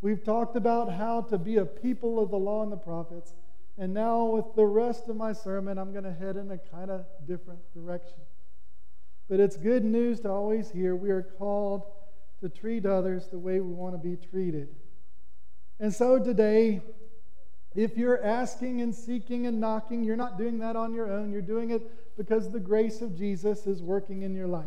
We've 0.00 0.22
talked 0.22 0.56
about 0.56 0.92
how 0.92 1.22
to 1.22 1.38
be 1.38 1.56
a 1.56 1.64
people 1.64 2.22
of 2.22 2.30
the 2.30 2.36
law 2.36 2.62
and 2.62 2.70
the 2.70 2.76
prophets. 2.76 3.34
And 3.76 3.92
now, 3.92 4.24
with 4.24 4.54
the 4.54 4.66
rest 4.66 5.08
of 5.08 5.16
my 5.16 5.32
sermon, 5.32 5.78
I'm 5.78 5.92
going 5.92 6.04
to 6.04 6.12
head 6.12 6.36
in 6.36 6.50
a 6.50 6.58
kind 6.58 6.90
of 6.90 7.06
different 7.26 7.60
direction. 7.74 8.18
But 9.28 9.40
it's 9.40 9.56
good 9.56 9.84
news 9.84 10.20
to 10.20 10.30
always 10.30 10.70
hear 10.70 10.94
we 10.94 11.10
are 11.10 11.22
called 11.22 11.84
to 12.40 12.48
treat 12.48 12.84
others 12.84 13.28
the 13.28 13.38
way 13.38 13.60
we 13.60 13.72
want 13.72 13.94
to 13.94 13.98
be 13.98 14.16
treated. 14.16 14.68
And 15.80 15.92
so 15.92 16.18
today, 16.18 16.82
if 17.74 17.96
you're 17.96 18.22
asking 18.22 18.80
and 18.80 18.94
seeking 18.94 19.46
and 19.46 19.60
knocking, 19.60 20.04
you're 20.04 20.16
not 20.16 20.38
doing 20.38 20.58
that 20.60 20.76
on 20.76 20.94
your 20.94 21.10
own. 21.10 21.32
You're 21.32 21.42
doing 21.42 21.70
it 21.70 22.16
because 22.16 22.50
the 22.50 22.60
grace 22.60 23.00
of 23.00 23.16
Jesus 23.16 23.66
is 23.66 23.82
working 23.82 24.22
in 24.22 24.34
your 24.34 24.46
life. 24.46 24.64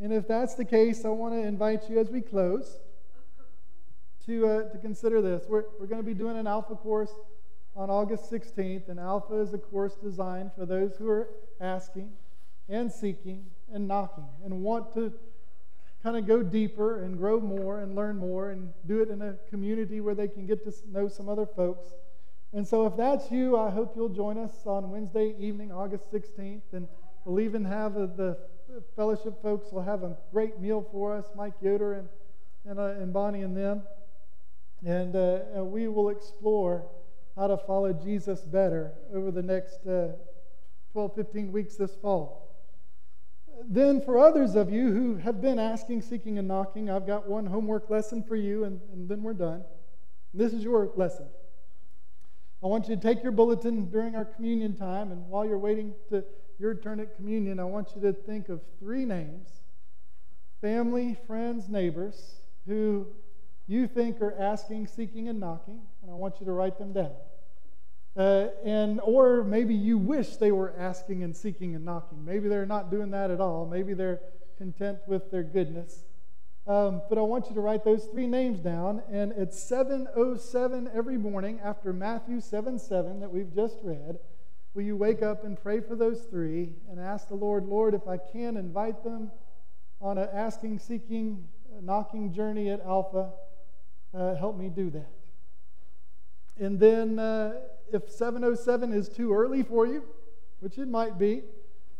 And 0.00 0.12
if 0.12 0.28
that's 0.28 0.54
the 0.54 0.64
case, 0.64 1.04
I 1.04 1.08
want 1.08 1.34
to 1.34 1.40
invite 1.40 1.88
you 1.88 1.98
as 1.98 2.10
we 2.10 2.20
close 2.20 2.78
to, 4.26 4.46
uh, 4.46 4.62
to 4.70 4.78
consider 4.78 5.20
this. 5.20 5.44
We're, 5.48 5.64
we're 5.78 5.86
going 5.86 6.00
to 6.00 6.06
be 6.06 6.14
doing 6.14 6.36
an 6.36 6.46
Alpha 6.46 6.74
course 6.74 7.12
on 7.76 7.90
August 7.90 8.30
16th, 8.30 8.88
and 8.88 9.00
Alpha 9.00 9.40
is 9.40 9.52
a 9.52 9.58
course 9.58 9.94
designed 9.96 10.52
for 10.56 10.64
those 10.64 10.96
who 10.96 11.08
are 11.08 11.28
asking 11.60 12.12
and 12.68 12.90
seeking 12.90 13.46
and 13.72 13.88
knocking 13.88 14.26
and 14.44 14.62
want 14.62 14.94
to 14.94 15.12
kind 16.04 16.18
of 16.18 16.26
go 16.26 16.42
deeper 16.42 17.02
and 17.02 17.16
grow 17.16 17.40
more 17.40 17.80
and 17.80 17.96
learn 17.96 18.18
more 18.18 18.50
and 18.50 18.74
do 18.86 19.00
it 19.00 19.08
in 19.08 19.22
a 19.22 19.34
community 19.48 20.02
where 20.02 20.14
they 20.14 20.28
can 20.28 20.46
get 20.46 20.62
to 20.62 20.72
know 20.92 21.08
some 21.08 21.30
other 21.30 21.46
folks. 21.46 21.94
And 22.52 22.68
so, 22.68 22.86
if 22.86 22.94
that's 22.94 23.30
you, 23.32 23.58
I 23.58 23.70
hope 23.70 23.94
you'll 23.96 24.10
join 24.10 24.36
us 24.36 24.52
on 24.66 24.90
Wednesday 24.90 25.34
evening, 25.40 25.72
August 25.72 26.12
16th. 26.12 26.60
And 26.72 26.86
we'll 27.24 27.40
even 27.40 27.64
have 27.64 27.96
a, 27.96 28.06
the 28.06 28.36
fellowship 28.94 29.40
folks 29.42 29.72
will 29.72 29.82
have 29.82 30.02
a 30.02 30.14
great 30.30 30.60
meal 30.60 30.86
for 30.92 31.16
us, 31.16 31.24
Mike 31.34 31.54
Yoder 31.62 31.94
and, 31.94 32.08
and, 32.66 32.78
uh, 32.78 33.00
and 33.00 33.12
Bonnie 33.12 33.42
and 33.42 33.56
them. 33.56 33.82
And, 34.84 35.16
uh, 35.16 35.38
and, 35.54 35.72
we 35.72 35.88
will 35.88 36.10
explore 36.10 36.86
how 37.34 37.46
to 37.46 37.56
follow 37.56 37.94
Jesus 37.94 38.40
better 38.42 38.92
over 39.12 39.30
the 39.30 39.42
next 39.42 39.86
uh, 39.86 40.08
12, 40.92 41.14
15 41.16 41.50
weeks 41.50 41.76
this 41.76 41.96
fall 41.96 42.43
then, 43.68 44.00
for 44.00 44.18
others 44.18 44.54
of 44.54 44.70
you 44.70 44.92
who 44.92 45.16
have 45.16 45.40
been 45.40 45.58
asking, 45.58 46.02
seeking, 46.02 46.38
and 46.38 46.48
knocking, 46.48 46.90
I've 46.90 47.06
got 47.06 47.28
one 47.28 47.46
homework 47.46 47.90
lesson 47.90 48.22
for 48.22 48.36
you, 48.36 48.64
and, 48.64 48.80
and 48.92 49.08
then 49.08 49.22
we're 49.22 49.34
done. 49.34 49.64
This 50.32 50.52
is 50.52 50.62
your 50.62 50.90
lesson. 50.96 51.26
I 52.62 52.66
want 52.66 52.88
you 52.88 52.96
to 52.96 53.00
take 53.00 53.22
your 53.22 53.32
bulletin 53.32 53.90
during 53.90 54.16
our 54.16 54.24
communion 54.24 54.74
time, 54.74 55.12
and 55.12 55.26
while 55.28 55.44
you're 55.44 55.58
waiting 55.58 55.94
to 56.10 56.24
your 56.58 56.74
turn 56.74 57.00
at 57.00 57.16
communion, 57.16 57.60
I 57.60 57.64
want 57.64 57.90
you 57.94 58.02
to 58.02 58.12
think 58.12 58.48
of 58.48 58.60
three 58.78 59.04
names 59.04 59.48
family, 60.60 61.16
friends, 61.26 61.68
neighbors 61.68 62.36
who 62.66 63.06
you 63.66 63.86
think 63.86 64.20
are 64.22 64.34
asking, 64.40 64.86
seeking, 64.86 65.28
and 65.28 65.38
knocking, 65.38 65.80
and 66.02 66.10
I 66.10 66.14
want 66.14 66.40
you 66.40 66.46
to 66.46 66.52
write 66.52 66.78
them 66.78 66.92
down. 66.92 67.12
Uh, 68.16 68.46
and 68.64 69.00
or 69.02 69.42
maybe 69.42 69.74
you 69.74 69.98
wish 69.98 70.36
they 70.36 70.52
were 70.52 70.72
asking 70.78 71.24
and 71.24 71.36
seeking 71.36 71.74
and 71.74 71.84
knocking. 71.84 72.24
Maybe 72.24 72.48
they're 72.48 72.66
not 72.66 72.90
doing 72.90 73.10
that 73.10 73.30
at 73.30 73.40
all. 73.40 73.66
Maybe 73.66 73.92
they're 73.92 74.20
content 74.56 74.98
with 75.06 75.30
their 75.32 75.42
goodness. 75.42 76.04
Um, 76.66 77.02
but 77.08 77.18
I 77.18 77.22
want 77.22 77.48
you 77.48 77.54
to 77.56 77.60
write 77.60 77.84
those 77.84 78.04
three 78.06 78.26
names 78.26 78.60
down. 78.60 79.02
And 79.10 79.32
at 79.32 79.52
7:07 79.52 80.88
every 80.94 81.18
morning 81.18 81.60
after 81.62 81.92
Matthew 81.92 82.40
7 82.40 82.78
7 82.78 83.20
that 83.20 83.32
we've 83.32 83.52
just 83.52 83.78
read, 83.82 84.18
will 84.74 84.82
you 84.82 84.96
wake 84.96 85.22
up 85.22 85.44
and 85.44 85.60
pray 85.60 85.80
for 85.80 85.96
those 85.96 86.22
three 86.22 86.72
and 86.88 87.00
ask 87.00 87.28
the 87.28 87.34
Lord, 87.34 87.66
Lord, 87.66 87.94
if 87.94 88.06
I 88.06 88.16
can 88.16 88.56
invite 88.56 89.02
them 89.02 89.32
on 90.00 90.18
an 90.18 90.28
asking, 90.32 90.78
seeking, 90.78 91.48
knocking 91.82 92.32
journey 92.32 92.70
at 92.70 92.80
Alpha, 92.80 93.32
uh, 94.14 94.34
help 94.36 94.56
me 94.56 94.68
do 94.68 94.90
that. 94.90 95.10
And 96.56 96.78
then 96.78 97.18
uh, 97.18 97.54
if 97.94 98.10
707 98.10 98.92
is 98.92 99.08
too 99.08 99.32
early 99.32 99.62
for 99.62 99.86
you, 99.86 100.02
which 100.60 100.78
it 100.78 100.88
might 100.88 101.18
be, 101.18 101.42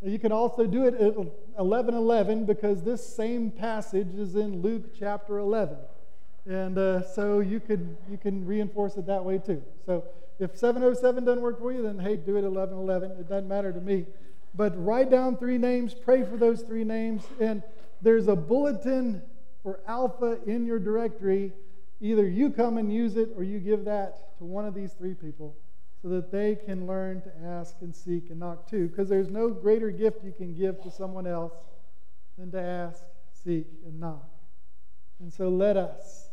you 0.01 0.19
can 0.19 0.31
also 0.31 0.67
do 0.67 0.85
it 0.85 0.93
at 0.95 1.15
1111 1.15 2.45
because 2.45 2.83
this 2.83 3.03
same 3.03 3.49
passage 3.49 4.13
is 4.15 4.35
in 4.35 4.61
Luke 4.61 4.93
chapter 4.97 5.39
11. 5.39 5.77
And 6.47 6.77
uh, 6.77 7.01
so 7.01 7.39
you 7.39 7.59
can, 7.59 7.97
you 8.11 8.17
can 8.17 8.45
reinforce 8.45 8.97
it 8.97 9.07
that 9.07 9.23
way 9.23 9.39
too. 9.39 9.63
So 9.85 10.03
if 10.37 10.55
707 10.55 11.23
doesn't 11.23 11.41
work 11.41 11.59
for 11.59 11.71
you, 11.71 11.81
then 11.81 11.97
hey, 11.97 12.17
do 12.17 12.37
it 12.37 12.43
1111. 12.43 13.11
It 13.11 13.29
doesn't 13.29 13.47
matter 13.47 13.71
to 13.71 13.79
me. 13.79 14.05
But 14.53 14.73
write 14.83 15.09
down 15.09 15.37
three 15.37 15.57
names, 15.57 15.93
pray 15.93 16.23
for 16.23 16.37
those 16.37 16.61
three 16.61 16.83
names, 16.83 17.23
and 17.39 17.63
there's 18.01 18.27
a 18.27 18.35
bulletin 18.35 19.21
for 19.63 19.79
Alpha 19.87 20.39
in 20.45 20.65
your 20.65 20.79
directory. 20.79 21.51
Either 22.01 22.27
you 22.27 22.51
come 22.51 22.77
and 22.77 22.93
use 22.93 23.15
it 23.15 23.29
or 23.37 23.43
you 23.43 23.59
give 23.59 23.85
that 23.85 24.37
to 24.37 24.43
one 24.43 24.65
of 24.65 24.73
these 24.73 24.93
three 24.93 25.13
people 25.13 25.55
so 26.05 26.11
that 26.11 26.31
they 26.31 26.55
can 26.55 26.85
learn 26.85 27.19
to 27.19 27.31
ask 27.47 27.77
and 27.81 27.95
seek 27.95 28.29
and 28.29 28.39
knock 28.39 28.69
too. 28.69 28.87
Because 28.89 29.09
there's 29.09 29.31
no 29.31 29.49
greater 29.49 29.89
gift 29.89 30.23
you 30.23 30.31
can 30.31 30.53
give 30.53 30.79
to 30.83 30.91
someone 30.91 31.25
else 31.25 31.55
than 32.37 32.51
to 32.51 32.61
ask, 32.61 33.01
seek, 33.43 33.65
and 33.83 33.99
knock. 33.99 34.29
And 35.19 35.33
so 35.33 35.49
let 35.49 35.77
us 35.77 36.29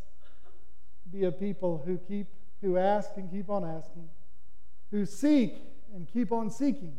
be 1.11 1.23
a 1.23 1.31
people 1.31 1.81
who 1.87 1.97
keep 1.97 2.27
who 2.61 2.77
ask 2.77 3.09
and 3.17 3.31
keep 3.31 3.49
on 3.49 3.65
asking, 3.65 4.07
who 4.91 5.07
seek 5.07 5.55
and 5.95 6.07
keep 6.07 6.31
on 6.31 6.51
seeking, 6.51 6.95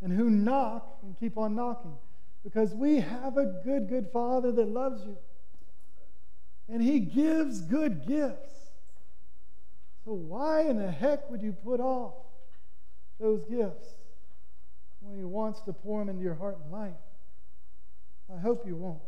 and 0.00 0.12
who 0.12 0.28
knock 0.28 0.98
and 1.04 1.16
keep 1.20 1.38
on 1.38 1.54
knocking. 1.54 1.94
Because 2.42 2.74
we 2.74 2.96
have 2.96 3.36
a 3.36 3.60
good, 3.64 3.88
good 3.88 4.08
Father 4.12 4.50
that 4.50 4.66
loves 4.66 5.04
you. 5.06 5.16
And 6.68 6.82
He 6.82 6.98
gives 6.98 7.60
good 7.60 8.08
gifts. 8.08 8.61
So, 10.04 10.12
why 10.12 10.62
in 10.62 10.78
the 10.78 10.90
heck 10.90 11.30
would 11.30 11.42
you 11.42 11.52
put 11.52 11.80
off 11.80 12.14
those 13.20 13.44
gifts 13.48 13.94
when 15.00 15.16
He 15.16 15.24
wants 15.24 15.60
to 15.62 15.72
pour 15.72 16.00
them 16.00 16.08
into 16.08 16.22
your 16.22 16.34
heart 16.34 16.58
and 16.62 16.72
life? 16.72 16.92
I 18.34 18.40
hope 18.40 18.66
you 18.66 18.76
won't. 18.76 19.02